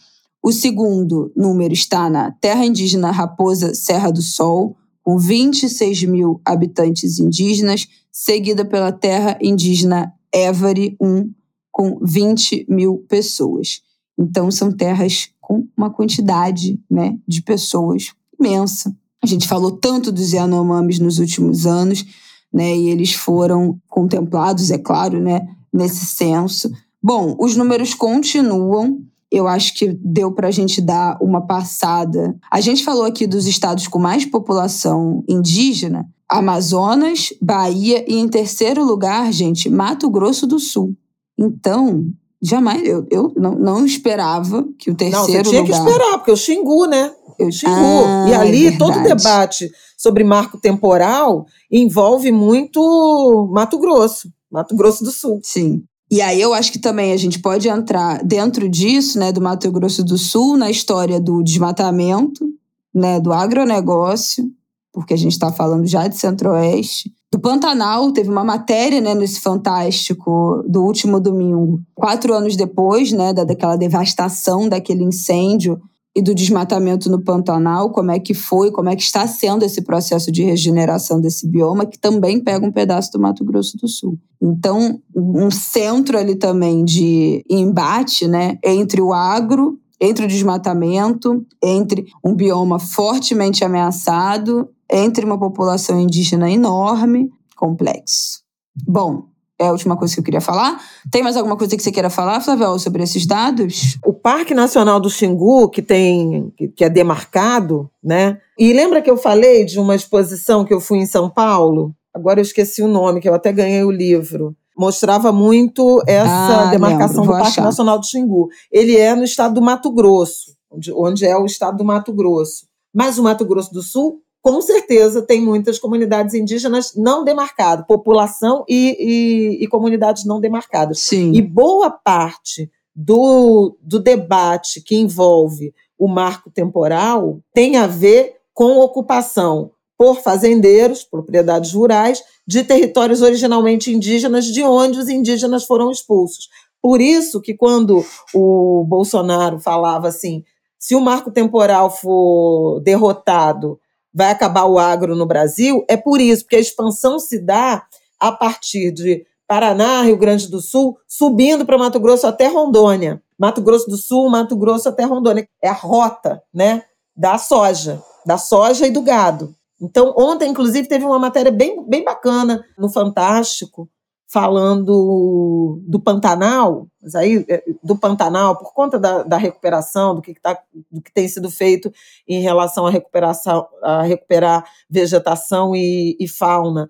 [0.42, 7.18] O segundo número está na terra indígena Raposa Serra do Sol, com 26 mil habitantes
[7.18, 11.30] indígenas, seguida pela terra indígena Évari 1,
[11.70, 13.80] com 20 mil pessoas.
[14.18, 18.94] Então, são terras com uma quantidade né, de pessoas imensa.
[19.22, 22.04] A gente falou tanto dos Yanomamis nos últimos anos,
[22.52, 26.70] né, e eles foram contemplados, é claro, né, nesse censo.
[27.02, 29.00] Bom, os números continuam
[29.32, 32.36] eu acho que deu para a gente dar uma passada.
[32.50, 38.84] A gente falou aqui dos estados com mais população indígena, Amazonas, Bahia e, em terceiro
[38.84, 40.94] lugar, gente, Mato Grosso do Sul.
[41.38, 42.06] Então,
[42.44, 45.44] Jamais, eu, eu não, não esperava que o terceiro lugar...
[45.44, 45.84] Não, você tinha lugar...
[45.84, 47.12] que esperar, porque o Xingu, né?
[47.38, 47.72] O Xingu.
[47.72, 54.74] Ah, e ali, é todo o debate sobre marco temporal envolve muito Mato Grosso, Mato
[54.74, 55.38] Grosso do Sul.
[55.44, 55.84] Sim.
[56.12, 59.72] E aí eu acho que também a gente pode entrar dentro disso, né, do Mato
[59.72, 62.46] Grosso do Sul, na história do desmatamento,
[62.94, 64.44] né, do agronegócio,
[64.92, 68.12] porque a gente está falando já de Centro-Oeste, do Pantanal.
[68.12, 73.76] Teve uma matéria né, nesse Fantástico do último domingo, quatro anos depois né, da, daquela
[73.76, 75.80] devastação, daquele incêndio
[76.14, 79.80] e do desmatamento no Pantanal, como é que foi, como é que está sendo esse
[79.82, 84.18] processo de regeneração desse bioma, que também pega um pedaço do Mato Grosso do Sul.
[84.40, 92.06] Então, um centro ali também de embate né, entre o agro, entre o desmatamento, entre
[92.22, 98.42] um bioma fortemente ameaçado entre uma população indígena enorme, complexo.
[98.86, 99.24] Bom,
[99.62, 100.80] é a última coisa que eu queria falar.
[101.10, 103.98] Tem mais alguma coisa que você queira falar, Flavel, sobre esses dados?
[104.04, 108.38] O Parque Nacional do Xingu, que tem que é demarcado, né?
[108.58, 111.94] E lembra que eu falei de uma exposição que eu fui em São Paulo?
[112.14, 114.54] Agora eu esqueci o nome, que eu até ganhei o livro.
[114.76, 117.64] Mostrava muito essa ah, demarcação do Parque achar.
[117.64, 118.48] Nacional do Xingu.
[118.70, 122.66] Ele é no estado do Mato Grosso, onde, onde é o estado do Mato Grosso.
[122.92, 128.64] Mas o Mato Grosso do Sul com certeza tem muitas comunidades indígenas não demarcadas, população
[128.68, 130.98] e, e, e comunidades não demarcadas.
[130.98, 131.32] Sim.
[131.32, 138.78] E boa parte do, do debate que envolve o marco temporal tem a ver com
[138.78, 146.48] ocupação por fazendeiros, propriedades rurais, de territórios originalmente indígenas, de onde os indígenas foram expulsos.
[146.82, 150.42] Por isso que quando o Bolsonaro falava assim,
[150.76, 153.78] se o marco temporal for derrotado,
[154.14, 157.84] vai acabar o agro no Brasil, é por isso, porque a expansão se dá
[158.20, 163.22] a partir de Paraná, Rio Grande do Sul, subindo para Mato Grosso até Rondônia.
[163.38, 165.46] Mato Grosso do Sul, Mato Grosso até Rondônia.
[165.62, 166.84] É a rota né,
[167.16, 169.54] da soja, da soja e do gado.
[169.80, 173.88] Então, ontem, inclusive, teve uma matéria bem, bem bacana no Fantástico,
[174.32, 180.34] falando do Pantanal, mas aí é, do Pantanal, por conta da, da recuperação, do que,
[180.40, 180.58] tá,
[180.90, 181.92] do que tem sido feito
[182.26, 186.88] em relação à recuperação, a recuperar vegetação e, e fauna,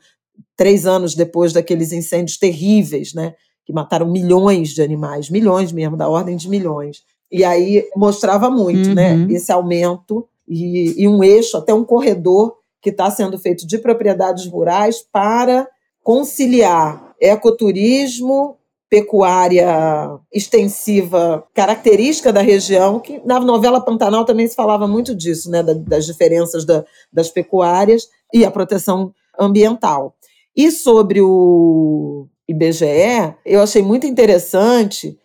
[0.57, 3.35] três anos depois daqueles incêndios terríveis, né,
[3.65, 7.03] que mataram milhões de animais, milhões mesmo, da ordem de milhões.
[7.29, 9.27] E aí mostrava muito, né, uhum.
[9.27, 13.79] né, esse aumento e, e um eixo, até um corredor que está sendo feito de
[13.79, 15.67] propriedades rurais para
[16.05, 18.57] conciliar ecoturismo,
[18.91, 25.63] pecuária extensiva, característica da região, que na novela Pantanal também se falava muito disso, né,
[25.63, 30.15] das diferenças da, das pecuárias e a proteção ambiental.
[30.55, 35.19] E sobre o IBGE, eu achei muito interessante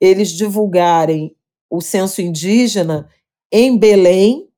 [0.00, 1.36] eles divulgarem
[1.68, 3.08] o censo indígena
[3.52, 4.48] em Belém,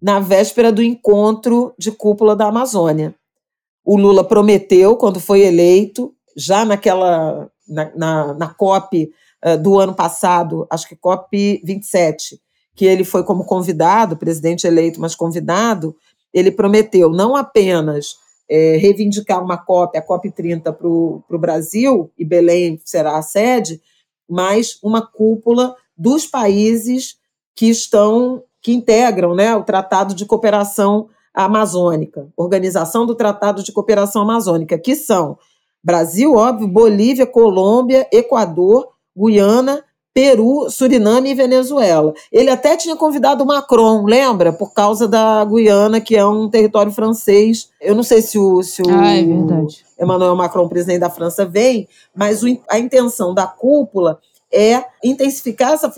[0.00, 3.14] na véspera do encontro de cúpula da Amazônia.
[3.84, 9.10] O Lula prometeu, quando foi eleito, já naquela na, na, na COP
[9.44, 12.40] uh, do ano passado, acho que COP 27,
[12.74, 15.94] que ele foi como convidado, presidente eleito, mas convidado,
[16.32, 18.16] ele prometeu não apenas
[18.48, 23.80] é, reivindicar uma COP, a COP 30 para o Brasil, e Belém será a sede,
[24.28, 27.16] mas uma cúpula dos países
[27.54, 34.22] que estão, que integram né, o Tratado de Cooperação Amazônica, Organização do Tratado de Cooperação
[34.22, 35.38] Amazônica, que são
[35.82, 42.12] Brasil, óbvio, Bolívia, Colômbia, Equador, Guiana, Peru, Suriname e Venezuela.
[42.30, 44.52] Ele até tinha convidado Macron, lembra?
[44.52, 47.70] Por causa da Guiana, que é um território francês.
[47.80, 51.88] Eu não sei se o, se o ah, é Emmanuel Macron, presidente da França, vem,
[52.14, 54.18] mas o, a intenção da cúpula
[54.52, 55.90] é intensificar essa,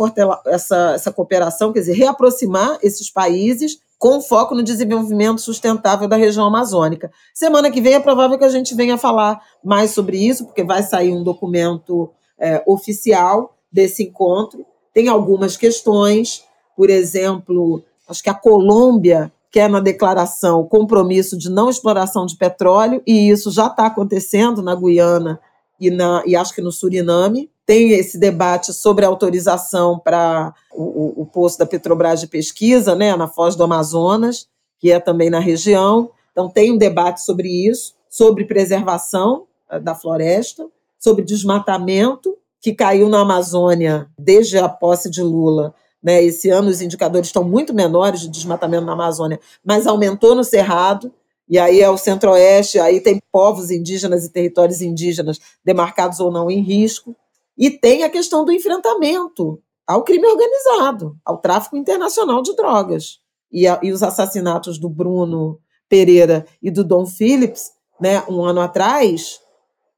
[0.47, 6.45] essa, essa cooperação, quer dizer, reaproximar esses países com foco no desenvolvimento sustentável da região
[6.45, 7.11] amazônica.
[7.33, 10.83] Semana que vem é provável que a gente venha falar mais sobre isso, porque vai
[10.83, 14.67] sair um documento é, oficial desse encontro.
[14.93, 16.45] Tem algumas questões,
[16.77, 22.37] por exemplo, acho que a Colômbia quer na declaração o compromisso de não exploração de
[22.37, 25.41] petróleo, e isso já está acontecendo na Guiana
[25.87, 31.27] e, na, e acho que no Suriname tem esse debate sobre autorização para o, o,
[31.27, 36.11] posto da Petrobras de pesquisa, né, na Foz do Amazonas, que é também na região.
[36.33, 40.67] Então, tem um debate sobre isso, sobre preservação eh, da floresta,
[40.99, 45.75] sobre desmatamento, que caiu na Amazônia desde a posse de Lula.
[46.03, 46.23] Né?
[46.23, 51.13] Esse ano, os indicadores estão muito menores de desmatamento na Amazônia, mas aumentou no Cerrado.
[51.49, 56.51] E aí é o centro-oeste, aí tem povos indígenas e territórios indígenas demarcados ou não
[56.51, 57.15] em risco.
[57.57, 63.19] E tem a questão do enfrentamento ao crime organizado, ao tráfico internacional de drogas.
[63.53, 68.61] E, a, e os assassinatos do Bruno Pereira e do Dom Phillips, né, um ano
[68.61, 69.39] atrás,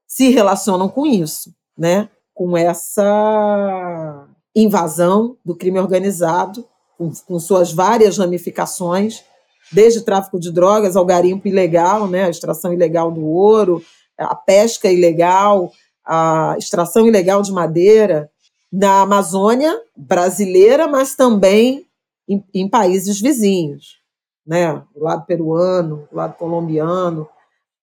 [0.05, 6.67] se relacionam com isso, né, com essa invasão do crime organizado,
[6.97, 9.23] com, com suas várias ramificações,
[9.71, 13.83] desde tráfico de drogas ao garimpo ilegal, né, a extração ilegal do ouro,
[14.17, 15.71] a pesca ilegal,
[16.05, 18.29] a extração ilegal de madeira
[18.71, 21.85] na Amazônia brasileira, mas também
[22.27, 23.97] em, em países vizinhos,
[24.45, 27.27] né, do lado peruano, do lado colombiano,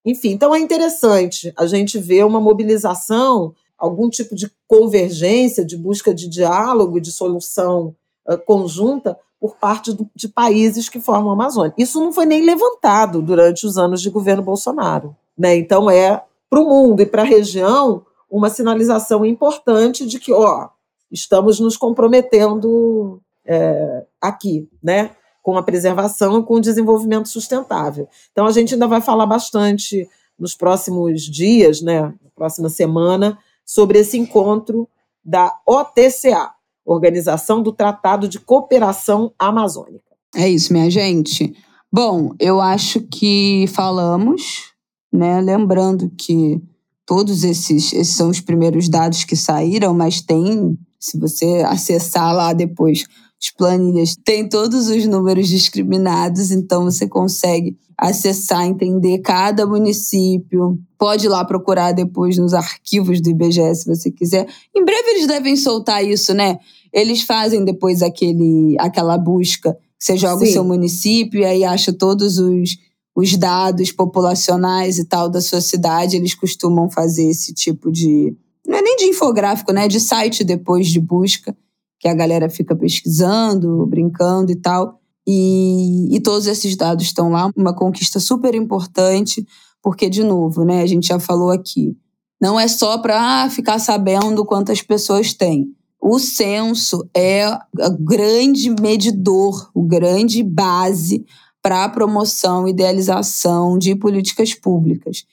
[0.04, 0.30] enfim.
[0.30, 6.28] Então é interessante a gente ver uma mobilização, algum tipo de convergência, de busca de
[6.28, 7.94] diálogo, de solução
[8.28, 11.74] uh, conjunta por parte do, de países que formam a Amazônia.
[11.76, 15.14] Isso não foi nem levantado durante os anos de governo Bolsonaro.
[15.36, 15.54] Né?
[15.56, 20.70] Então, é para o mundo e para a região uma sinalização importante de que, ó,
[21.12, 25.10] estamos nos comprometendo é, aqui, né?
[25.42, 28.08] com a preservação e com o desenvolvimento sustentável.
[28.32, 33.98] Então, a gente ainda vai falar bastante nos próximos dias, né, na próxima semana, sobre
[33.98, 34.88] esse encontro
[35.22, 36.54] da OTCA,
[36.84, 40.04] Organização do Tratado de Cooperação Amazônica.
[40.34, 41.54] É isso, minha gente.
[41.92, 44.72] Bom, eu acho que falamos,
[45.12, 45.40] né?
[45.40, 46.60] Lembrando que
[47.06, 52.52] todos esses, esses são os primeiros dados que saíram, mas tem, se você acessar lá
[52.52, 53.04] depois
[53.40, 60.78] as planilhas, tem todos os números discriminados, então você consegue acessar, entender cada município.
[60.98, 64.46] Pode ir lá procurar depois nos arquivos do IBGE se você quiser.
[64.74, 66.58] Em breve eles devem soltar isso, né?
[66.92, 69.76] Eles fazem depois aquele, aquela busca.
[69.98, 70.50] Você joga Sim.
[70.50, 72.76] o seu município e aí acha todos os,
[73.16, 76.16] os dados populacionais e tal da sua cidade.
[76.16, 78.36] Eles costumam fazer esse tipo de.
[78.66, 79.88] Não é nem de infográfico, né?
[79.88, 81.56] De site depois de busca,
[81.98, 85.00] que a galera fica pesquisando, brincando e tal.
[85.26, 89.46] E, e todos esses dados estão lá, uma conquista super importante,
[89.82, 91.96] porque, de novo, né, a gente já falou aqui,
[92.40, 95.68] não é só para ah, ficar sabendo quantas pessoas tem.
[96.00, 101.24] O censo é o grande medidor, o grande base
[101.62, 105.24] para a promoção e idealização de políticas públicas.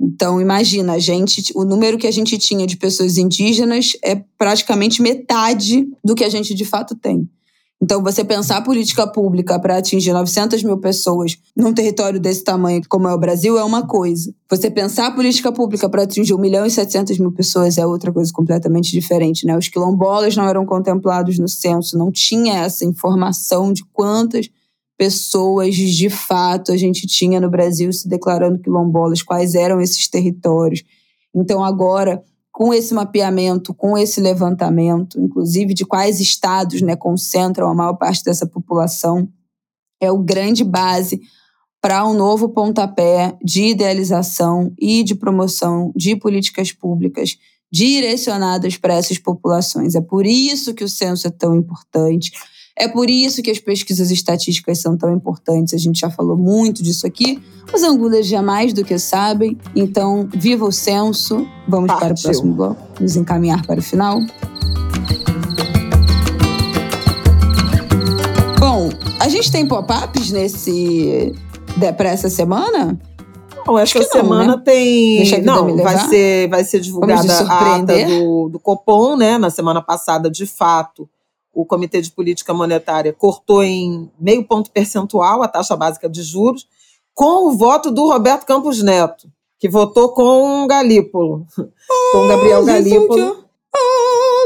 [0.00, 5.02] Então, imagina, a gente, o número que a gente tinha de pessoas indígenas é praticamente
[5.02, 7.28] metade do que a gente de fato tem.
[7.82, 13.08] Então, você pensar política pública para atingir 900 mil pessoas num território desse tamanho, como
[13.08, 14.32] é o Brasil, é uma coisa.
[14.48, 18.32] Você pensar política pública para atingir 1 milhão e 700 mil pessoas é outra coisa
[18.32, 19.44] completamente diferente.
[19.44, 19.58] Né?
[19.58, 24.48] Os quilombolas não eram contemplados no censo, não tinha essa informação de quantas
[24.96, 30.84] pessoas de fato a gente tinha no Brasil se declarando quilombolas, quais eram esses territórios.
[31.34, 32.22] Então, agora
[32.52, 38.22] com esse mapeamento, com esse levantamento, inclusive de quais estados né, concentram a maior parte
[38.22, 39.26] dessa população,
[40.00, 41.22] é o grande base
[41.80, 47.36] para um novo pontapé de idealização e de promoção de políticas públicas
[47.72, 49.94] direcionadas para essas populações.
[49.94, 52.30] É por isso que o censo é tão importante.
[52.76, 55.74] É por isso que as pesquisas estatísticas são tão importantes.
[55.74, 57.40] A gente já falou muito disso aqui.
[57.72, 59.58] Os angulers jamais do que sabem.
[59.76, 61.46] Então, viva o censo.
[61.68, 62.06] Vamos Partiu.
[62.06, 63.02] para o próximo bloco.
[63.02, 64.20] Nos encaminhar para o final.
[68.58, 68.88] Bom,
[69.20, 71.34] a gente tem pop-ups nesse
[71.96, 72.98] para essa semana?
[73.66, 74.62] Não, essa Acho semana não, né?
[74.64, 75.42] tem.
[75.42, 79.36] Não, vai ser, vai ser divulgada a ata do, do Copom, né?
[79.36, 81.08] Na semana passada, de fato
[81.52, 86.66] o Comitê de Política Monetária cortou em meio ponto percentual a taxa básica de juros,
[87.14, 89.28] com o voto do Roberto Campos Neto,
[89.58, 91.46] que votou com Galípolo,
[92.12, 93.44] com Gabriel Galípolo.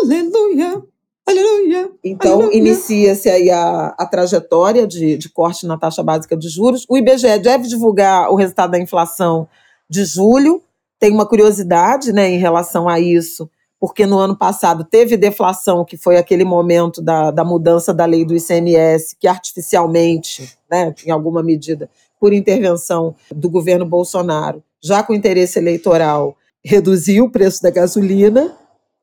[0.03, 0.83] Aleluia!
[1.29, 1.91] Aleluia!
[2.05, 6.85] Então, inicia-se aí a, a trajetória de, de corte na taxa básica de juros.
[6.89, 9.49] O IBGE deve divulgar o resultado da inflação
[9.89, 10.63] de julho.
[11.01, 15.97] Tem uma curiosidade né, em relação a isso porque no ano passado teve deflação, que
[15.97, 21.43] foi aquele momento da, da mudança da lei do ICMS, que artificialmente, né, em alguma
[21.43, 28.57] medida, por intervenção do governo Bolsonaro, já com interesse eleitoral, reduziu o preço da gasolina.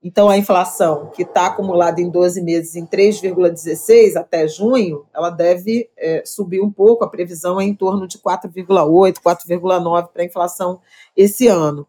[0.04, 5.90] Então, a inflação, que está acumulada em 12 meses em 3,16 até junho, ela deve
[5.98, 7.06] é, subir um pouco.
[7.06, 10.82] A previsão é em torno de 4,8, 4,9 para a inflação
[11.16, 11.88] esse ano.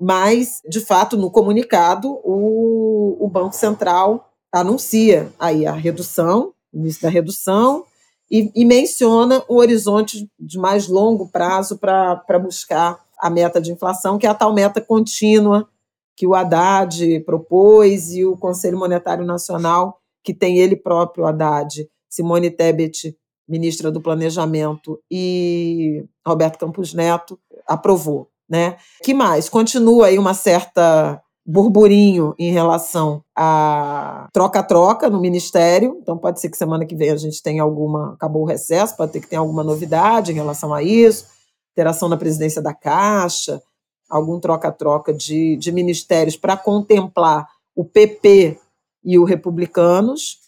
[0.00, 7.08] Mas, de fato, no comunicado, o, o Banco Central anuncia aí a redução, início da
[7.08, 7.84] redução,
[8.30, 14.18] e, e menciona o horizonte de mais longo prazo para buscar a meta de inflação,
[14.18, 15.68] que é a tal meta contínua
[16.16, 22.50] que o Haddad propôs e o Conselho Monetário Nacional, que tem ele próprio, Haddad, Simone
[22.50, 23.16] Tebet,
[23.46, 28.30] ministra do Planejamento, e Roberto Campos Neto, aprovou.
[28.48, 28.76] Né?
[29.02, 29.48] que mais?
[29.48, 35.98] Continua aí uma certa burburinho em relação a troca-troca no Ministério.
[36.02, 38.14] Então, pode ser que semana que vem a gente tenha alguma.
[38.14, 41.26] Acabou o recesso, pode ter que ter alguma novidade em relação a isso.
[41.72, 43.62] Interação na presidência da Caixa,
[44.08, 48.58] algum troca-troca de, de ministérios para contemplar o PP
[49.04, 50.38] e o Republicanos,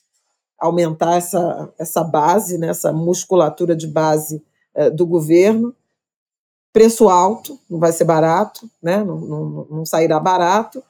[0.59, 4.43] aumentar essa, essa base, né, essa musculatura de base
[4.75, 5.75] eh, do governo.
[6.79, 10.83] Preço alto, não vai ser barato, né, não, não, não sairá barato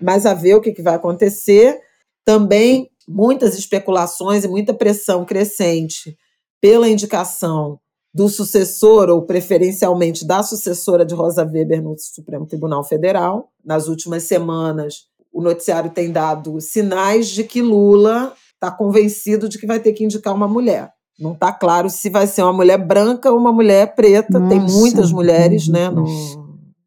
[0.00, 1.80] mas a ver o que, que vai acontecer.
[2.24, 6.16] Também muitas especulações e muita pressão crescente
[6.60, 7.78] pela indicação
[8.12, 13.50] do sucessor, ou preferencialmente da sucessora de Rosa Weber no Supremo Tribunal Federal.
[13.64, 19.66] Nas últimas semanas, o noticiário tem dado sinais de que Lula está convencido de que
[19.66, 20.92] vai ter que indicar uma mulher.
[21.18, 24.38] Não está claro se vai ser uma mulher branca ou uma mulher preta.
[24.38, 24.54] Nossa.
[24.54, 26.04] Tem muitas mulheres né, no,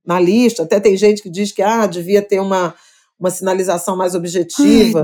[0.06, 0.64] na lista.
[0.64, 2.74] Até tem gente que diz que ah, devia ter uma
[3.20, 5.02] uma sinalização mais objetiva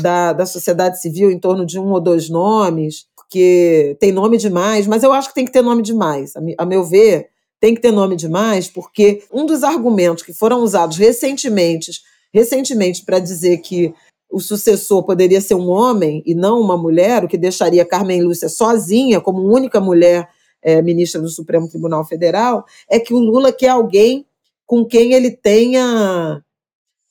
[0.00, 4.86] da, da sociedade civil em torno de um ou dois nomes, porque tem nome demais,
[4.86, 6.34] mas eu acho que tem que ter nome demais.
[6.34, 7.28] A, a meu ver,
[7.60, 11.92] tem que ter nome demais, porque um dos argumentos que foram usados recentemente,
[12.34, 13.94] recentemente para dizer que
[14.30, 18.48] o sucessor poderia ser um homem e não uma mulher, o que deixaria Carmen Lúcia
[18.48, 20.28] sozinha, como única mulher
[20.62, 24.26] é, ministra do Supremo Tribunal Federal, é que o Lula quer alguém
[24.66, 26.42] com quem ele tenha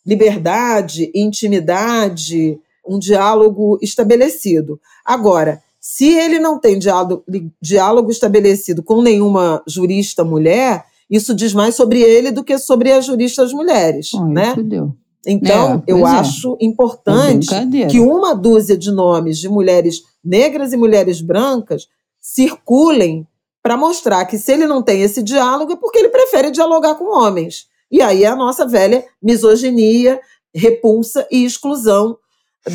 [0.05, 4.79] liberdade, intimidade, um diálogo estabelecido.
[5.03, 7.23] Agora, se ele não tem diálogo,
[7.61, 13.05] diálogo estabelecido com nenhuma jurista mulher, isso diz mais sobre ele do que sobre as
[13.05, 14.53] juristas mulheres, oh, né?
[15.25, 16.11] Então, é, eu é.
[16.11, 21.87] acho importante é que uma dúzia de nomes de mulheres negras e mulheres brancas
[22.21, 23.27] circulem
[23.61, 27.17] para mostrar que se ele não tem esse diálogo é porque ele prefere dialogar com
[27.17, 27.67] homens.
[27.91, 30.19] E aí é a nossa velha misoginia,
[30.53, 32.17] repulsa e exclusão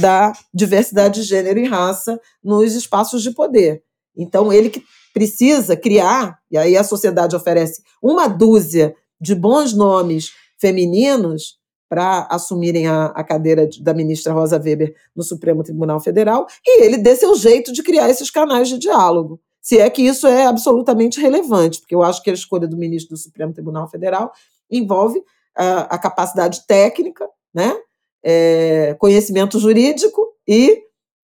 [0.01, 3.83] da diversidade de gênero e raça nos espaços de poder.
[4.17, 4.83] Então, ele que
[5.13, 11.60] precisa criar, e aí a sociedade oferece uma dúzia de bons nomes femininos
[11.91, 16.97] para assumirem a, a, cadeira da ministra Rosa Weber no Supremo Tribunal Federal, e ele
[16.97, 19.41] dê seu jeito de criar esses canais de diálogo.
[19.61, 23.17] Se é que isso é absolutamente relevante, porque eu acho que a escolha do ministro
[23.17, 24.31] do Supremo Tribunal Federal
[24.71, 25.21] envolve
[25.55, 27.77] a, a capacidade técnica, né?
[28.23, 30.81] É, conhecimento jurídico e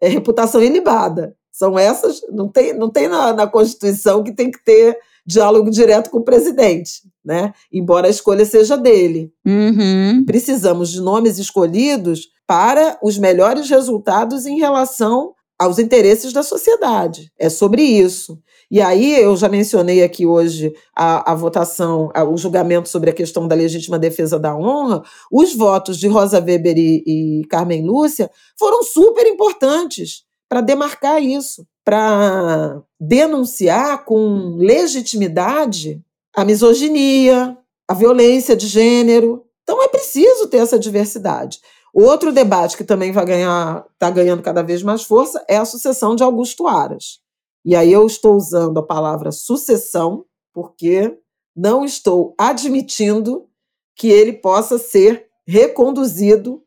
[0.01, 1.37] é, reputação ilibada.
[1.51, 6.11] São essas, não tem, não tem na, na Constituição que tem que ter diálogo direto
[6.11, 7.53] com o presidente, né?
[7.73, 9.33] Embora a escolha seja dele.
[9.47, 10.25] Uhum.
[10.27, 17.33] Precisamos de nomes escolhidos para os melhores resultados em relação aos interesses da sociedade.
[17.39, 18.39] É sobre isso.
[18.71, 23.15] E aí eu já mencionei aqui hoje a, a votação, a, o julgamento sobre a
[23.15, 25.03] questão da legítima defesa da honra.
[25.31, 31.67] Os votos de Rosa Weber e, e Carmen Lúcia foram super importantes para demarcar isso,
[31.85, 36.03] para denunciar com legitimidade
[36.35, 37.57] a misoginia,
[37.89, 39.45] a violência de gênero.
[39.63, 41.61] Então é preciso ter essa diversidade.
[41.95, 46.17] Outro debate que também vai ganhar, está ganhando cada vez mais força, é a sucessão
[46.17, 47.21] de Augusto Aras.
[47.65, 51.17] E aí eu estou usando a palavra sucessão, porque
[51.57, 53.49] não estou admitindo
[53.97, 56.64] que ele possa ser reconduzido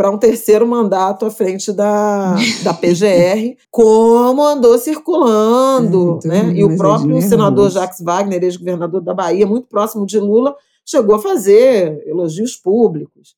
[0.00, 6.18] para um terceiro mandato à frente da, da PGR, como andou circulando.
[6.24, 6.52] É, né?
[6.54, 10.56] E o próprio é senador Jacques Wagner, ex-governador da Bahia, muito próximo de Lula,
[10.86, 13.36] chegou a fazer elogios públicos,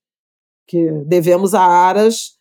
[0.65, 2.35] que devemos a Aras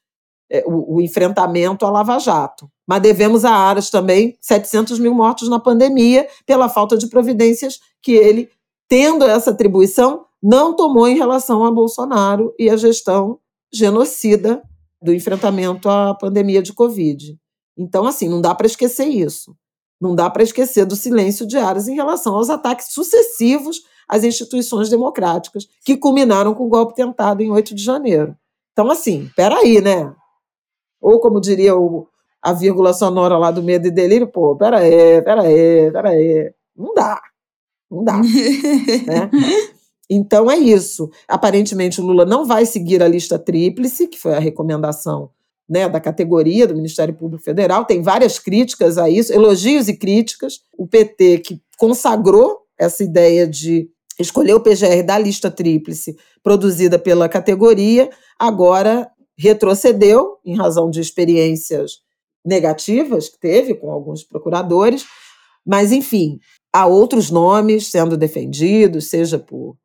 [0.52, 2.70] é, o, o, enfrentamento à Lava Jato.
[2.86, 8.12] Mas devemos a Aras também 700 mil mortos na pandemia pela falta de providências que
[8.12, 8.52] ele,
[8.88, 13.40] tendo essa atribuição, não tomou em relação a Bolsonaro e a gestão
[13.74, 14.62] genocida
[15.02, 17.38] do enfrentamento à pandemia de Covid.
[17.78, 19.56] Então, assim, não dá para esquecer isso.
[20.00, 24.90] Não dá para esquecer do silêncio de Aras em relação aos ataques sucessivos às instituições
[24.90, 28.36] democráticas, que culminaram com o golpe tentado em 8 de janeiro.
[28.74, 30.14] Então, assim, peraí, né?
[31.00, 32.08] Ou como diria o,
[32.42, 36.54] a vírgula sonora lá do medo e delírio, pô, pera aí, pera aí, pera aí.
[36.76, 37.22] Não dá.
[37.90, 38.18] Não dá.
[39.08, 39.30] né?
[40.14, 41.10] Então é isso.
[41.26, 45.30] Aparentemente o Lula não vai seguir a lista tríplice, que foi a recomendação
[45.70, 47.86] né, da categoria do Ministério Público Federal.
[47.86, 50.60] Tem várias críticas a isso, elogios e críticas.
[50.78, 53.90] O PT que consagrou essa ideia de
[54.20, 62.02] escolheu o PGR da lista tríplice produzida pela categoria, agora retrocedeu em razão de experiências
[62.46, 65.06] negativas que teve com alguns procuradores,
[65.66, 66.38] mas enfim,
[66.74, 69.78] há outros nomes sendo defendidos, seja por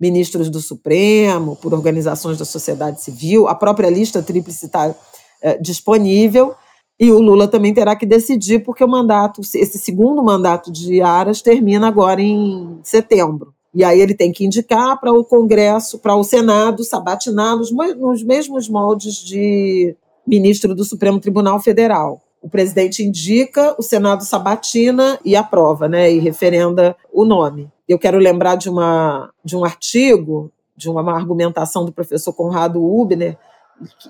[0.00, 4.94] ministros do Supremo, por organizações da sociedade civil, a própria lista tríplice está
[5.42, 6.54] é, disponível.
[7.00, 11.40] E o Lula também terá que decidir, porque o mandato, esse segundo mandato de Aras
[11.40, 13.54] termina agora em setembro.
[13.72, 18.24] E aí ele tem que indicar para o Congresso, para o Senado, sabatinar nos, nos
[18.24, 19.94] mesmos moldes de
[20.26, 22.20] ministro do Supremo Tribunal Federal.
[22.40, 27.70] O presidente indica, o Senado sabatina e aprova, né, e referenda o nome.
[27.88, 33.36] Eu quero lembrar de, uma, de um artigo, de uma, argumentação do professor Conrado Ubner,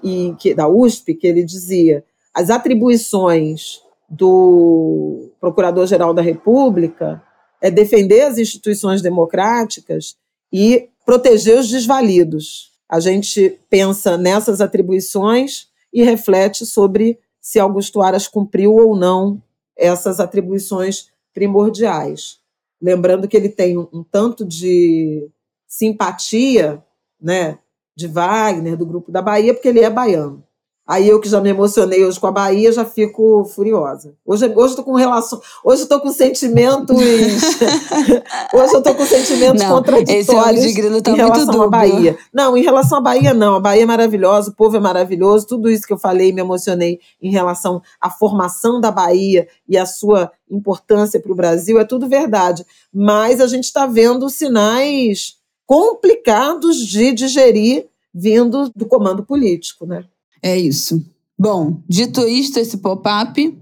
[0.03, 7.23] e, que, da USP, que ele dizia as atribuições do Procurador-Geral da República
[7.61, 10.17] é defender as instituições democráticas
[10.53, 12.73] e proteger os desvalidos.
[12.89, 17.19] A gente pensa nessas atribuições e reflete sobre
[17.49, 19.43] se Augusto Aras cumpriu ou não
[19.75, 22.41] essas atribuições primordiais.
[22.79, 25.31] Lembrando que ele tem um, tanto de
[25.67, 26.85] simpatia
[27.19, 27.59] né,
[27.97, 30.45] de Wagner, do grupo da Bahia, porque ele é baiano.
[30.89, 34.15] Aí eu que já me emocionei hoje com a Bahia, já fico furiosa.
[34.25, 36.97] Hoje, hoje eu tô com relação, hoje eu tô com sentimentos,
[38.55, 42.17] hoje eu tô com sentimentos não, contraditórios esse de tá em relação à Bahia.
[42.33, 45.71] Não, em relação à Bahia não, a Bahia é maravilhosa, o povo é maravilhoso, tudo
[45.71, 50.33] isso que eu falei me emocionei em relação à formação da Bahia e a sua
[50.51, 52.65] importância para o Brasil, é tudo verdade.
[52.91, 55.35] Mas a gente está vendo sinais
[55.67, 60.07] complicados de digerir vindo do comando político, né?
[60.43, 61.05] É isso.
[61.39, 63.59] Bom, dito isto, esse pop-up,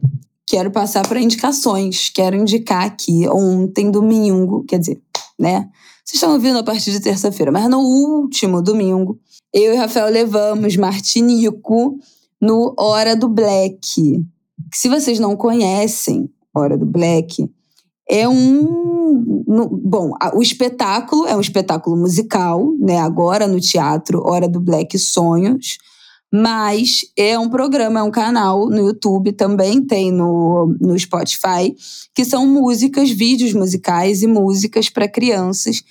[0.47, 2.09] quero passar para indicações.
[2.09, 5.01] Quero indicar aqui ontem, domingo, quer dizer,
[5.39, 5.69] né?
[6.05, 9.19] Vocês estão ouvindo a partir de terça-feira, mas no último domingo,
[9.53, 11.99] eu e Rafael levamos Martinico
[12.41, 14.25] no Hora do Black.
[14.73, 17.51] Se vocês não conhecem Hora do Black,
[18.09, 19.45] é um.
[19.47, 22.99] No, bom, o espetáculo é um espetáculo musical, né?
[23.01, 25.79] Agora no teatro Hora do Black Sonhos
[26.33, 31.75] mas é um programa, é um canal no YouTube, também tem no, no Spotify,
[32.15, 35.83] que são músicas, vídeos musicais e músicas para crianças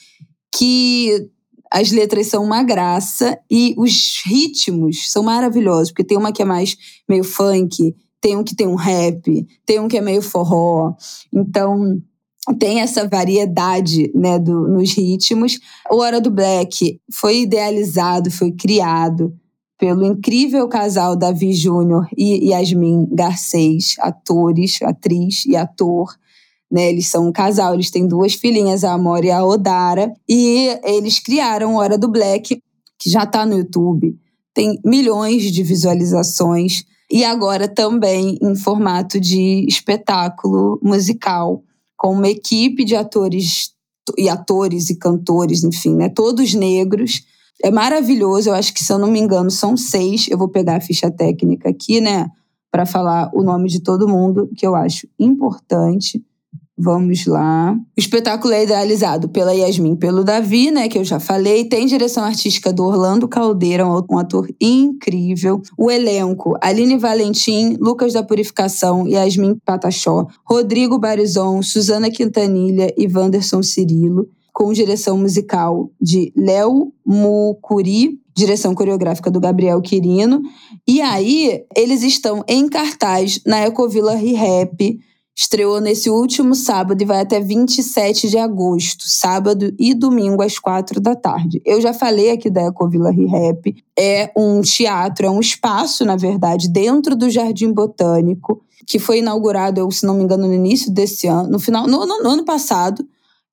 [0.56, 1.30] que
[1.72, 6.46] as letras são uma graça e os ritmos são maravilhosos, porque tem uma que é
[6.46, 6.78] mais
[7.10, 10.94] meio funk, tem um que tem um rap, tem um que é meio forró.
[11.34, 12.02] Então,
[12.60, 15.60] tem essa variedade né, do, nos ritmos.
[15.92, 19.34] O Hora do Black foi idealizado, foi criado
[19.78, 26.16] pelo incrível casal Davi Júnior e Yasmin Garcês, atores, atriz e ator.
[26.72, 30.78] Né, eles são um casal, eles têm duas filhinhas, a Amora e a Odara, e
[30.84, 32.62] eles criaram Hora do Black,
[32.98, 34.18] que já está no YouTube,
[34.54, 41.64] tem milhões de visualizações, e agora também em formato de espetáculo musical,
[41.96, 43.72] com uma equipe de atores
[44.18, 47.22] e atores e cantores, enfim, né, todos negros,
[47.64, 48.50] é maravilhoso.
[48.50, 50.28] Eu acho que, se eu não me engano, são seis.
[50.30, 52.30] Eu vou pegar a ficha técnica aqui, né?
[52.72, 56.24] Para falar o nome de todo mundo, que eu acho importante.
[56.78, 57.72] Vamos lá.
[57.74, 61.64] O espetáculo é idealizado pela Yasmin, pelo Davi, né, que eu já falei.
[61.64, 65.62] Tem direção artística do Orlando Caldeira, um ator incrível.
[65.78, 73.64] O elenco: Aline Valentim, Lucas da Purificação, Yasmin Patachó, Rodrigo Barizon, Suzana Quintanilha e Wanderson
[73.64, 80.42] Cirilo com direção musical de Léo Mucuri, direção coreográfica do Gabriel Quirino.
[80.88, 84.98] E aí, eles estão em cartaz na Ecovila Rehap.
[85.36, 91.02] Estreou nesse último sábado e vai até 27 de agosto, sábado e domingo às quatro
[91.02, 91.62] da tarde.
[91.66, 93.76] Eu já falei aqui da Ecovila Rehap.
[94.00, 99.92] É um teatro, é um espaço, na verdade, dentro do Jardim Botânico, que foi inaugurado,
[99.92, 103.06] se não me engano, no início desse ano, no final, no, no, no ano passado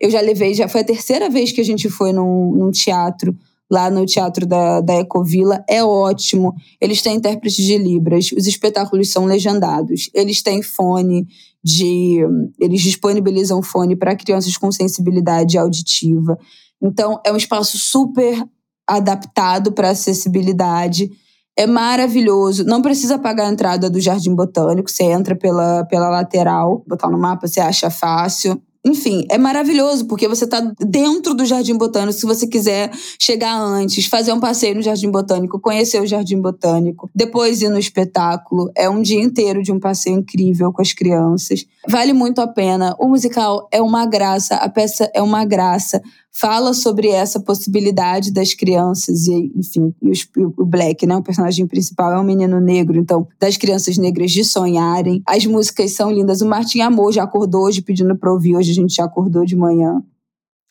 [0.02, 3.38] eu já levei, já foi a terceira vez que a gente foi num, num teatro,
[3.70, 5.64] lá no teatro da, da Ecovila.
[5.70, 6.52] É ótimo.
[6.80, 10.10] Eles têm intérprete de Libras, os espetáculos são legendados.
[10.12, 11.28] Eles têm fone
[11.62, 12.18] de.
[12.60, 16.36] Eles disponibilizam fone para crianças com sensibilidade auditiva.
[16.82, 18.44] Então, é um espaço super
[18.84, 21.08] adaptado para acessibilidade.
[21.56, 22.64] É maravilhoso.
[22.64, 24.90] Não precisa pagar a entrada do Jardim Botânico.
[24.90, 28.60] Você entra pela, pela lateral, botar no mapa, você acha fácil.
[28.84, 32.12] Enfim, é maravilhoso, porque você está dentro do Jardim Botânico.
[32.12, 37.08] Se você quiser chegar antes, fazer um passeio no Jardim Botânico, conhecer o Jardim Botânico,
[37.14, 38.72] depois ir no espetáculo.
[38.76, 41.64] É um dia inteiro de um passeio incrível com as crianças.
[41.88, 42.96] Vale muito a pena.
[42.98, 46.02] O musical é uma graça, a peça é uma graça.
[46.32, 50.26] Fala sobre essa possibilidade das crianças e, enfim, e os,
[50.56, 54.42] o Black, né, o personagem principal é um menino negro, então das crianças negras de
[54.42, 55.22] sonharem.
[55.26, 56.40] As músicas são lindas.
[56.40, 59.54] O Martin Amor já acordou hoje pedindo para ouvir, hoje a gente já acordou de
[59.54, 60.02] manhã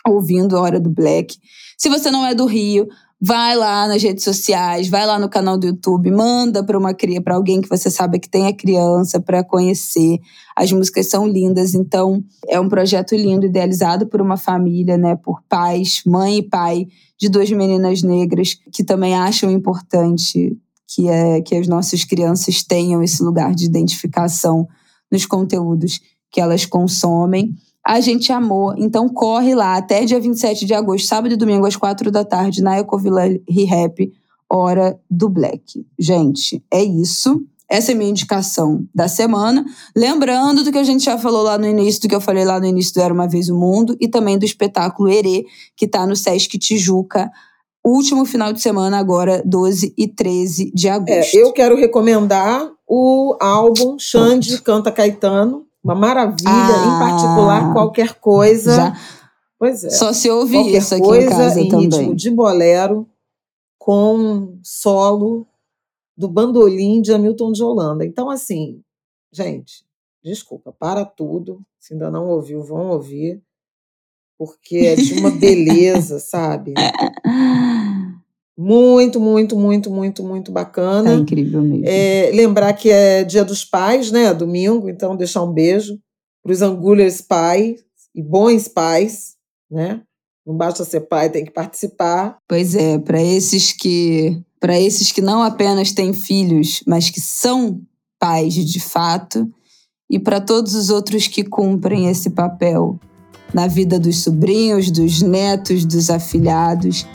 [0.07, 1.37] ouvindo a hora do Black.
[1.77, 2.87] Se você não é do Rio,
[3.21, 7.21] vai lá nas redes sociais, vai lá no canal do YouTube, manda para uma cria,
[7.21, 10.17] para alguém que você sabe que tem a criança para conhecer.
[10.55, 15.43] As músicas são lindas, então é um projeto lindo idealizado por uma família, né, por
[15.47, 16.87] pais, mãe e pai
[17.19, 20.57] de duas meninas negras que também acham importante
[20.87, 24.67] que é que as nossas crianças tenham esse lugar de identificação
[25.11, 25.99] nos conteúdos
[26.31, 27.53] que elas consomem
[27.85, 28.73] a gente amou.
[28.77, 32.61] Então corre lá até dia 27 de agosto, sábado e domingo, às quatro da tarde,
[32.61, 34.11] na Ecovilla Rehap,
[34.49, 35.85] hora do Black.
[35.97, 37.41] Gente, é isso.
[37.69, 39.65] Essa é a minha indicação da semana.
[39.95, 42.59] Lembrando do que a gente já falou lá no início, do que eu falei lá
[42.59, 45.45] no início do Era Uma Vez o Mundo, e também do espetáculo Herê,
[45.77, 47.31] que está no Sesc Tijuca,
[47.83, 51.37] último final de semana, agora 12 e 13 de agosto.
[51.37, 58.13] É, eu quero recomendar o álbum Xande Canta Caetano, uma maravilha, ah, em particular qualquer
[58.15, 58.75] coisa.
[58.75, 58.93] Já.
[59.57, 59.89] Pois é.
[59.89, 61.89] Só se ouve qualquer isso aqui coisa em casa em também.
[61.89, 63.07] ritmo de bolero
[63.77, 65.47] com solo
[66.17, 68.05] do bandolim de Hamilton de Holanda.
[68.05, 68.81] Então, assim,
[69.31, 69.85] gente,
[70.23, 71.61] desculpa, para tudo.
[71.79, 73.41] Se ainda não ouviu, vão ouvir.
[74.37, 76.73] Porque é de uma beleza, sabe?
[78.57, 81.13] Muito, muito, muito, muito, muito bacana.
[81.13, 81.85] É incrível mesmo.
[81.85, 84.33] É, lembrar que é Dia dos Pais, né?
[84.33, 85.97] Domingo, então deixar um beijo
[86.43, 87.81] para os Angulers pais
[88.13, 89.35] e bons pais,
[89.69, 90.01] né?
[90.45, 92.37] Não basta ser pai, tem que participar.
[92.47, 97.81] Pois é, para esses que para esses que não apenas têm filhos, mas que são
[98.19, 99.51] pais de fato,
[100.07, 102.99] e para todos os outros que cumprem esse papel
[103.51, 107.07] na vida dos sobrinhos, dos netos, dos afilhados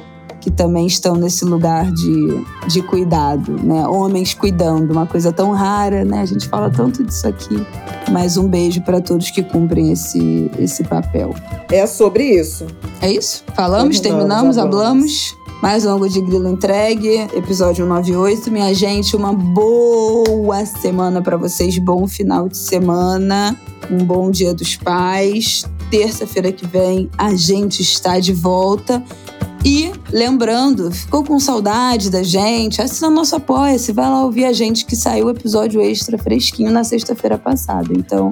[0.47, 3.85] que também estão nesse lugar de, de cuidado, né?
[3.89, 6.20] Homens cuidando, uma coisa tão rara, né?
[6.20, 7.66] A gente fala tanto disso aqui.
[8.12, 11.35] Mas um beijo para todos que cumprem esse, esse papel.
[11.68, 12.64] É sobre isso.
[13.02, 13.43] É isso?
[13.56, 15.36] Falamos, terminamos, hablamos.
[15.60, 18.48] Mais longo de grilo entregue, episódio 198.
[18.48, 23.59] Minha gente, uma boa semana para vocês, bom final de semana,
[23.90, 25.64] um bom dia dos pais.
[25.90, 29.02] Terça-feira que vem a gente está de volta.
[29.66, 32.80] E lembrando, ficou com saudade da gente?
[32.80, 36.84] Assina nosso Apoia-se, vai lá ouvir a gente que saiu o episódio extra fresquinho na
[36.84, 37.88] sexta-feira passada.
[37.90, 38.30] Então,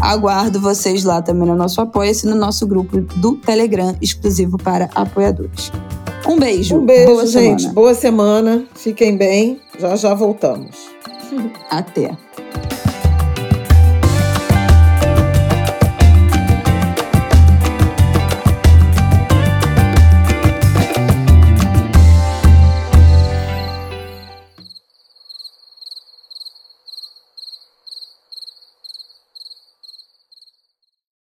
[0.00, 5.70] aguardo vocês lá também no nosso Apoia-se, no nosso grupo do Telegram, exclusivo para apoiadores.
[6.26, 6.78] Um beijo.
[6.78, 7.60] Um beijo, boa gente.
[7.60, 7.74] Semana.
[7.74, 8.64] Boa semana.
[8.74, 9.60] Fiquem bem.
[9.78, 10.76] Já já voltamos.
[11.70, 12.16] Até.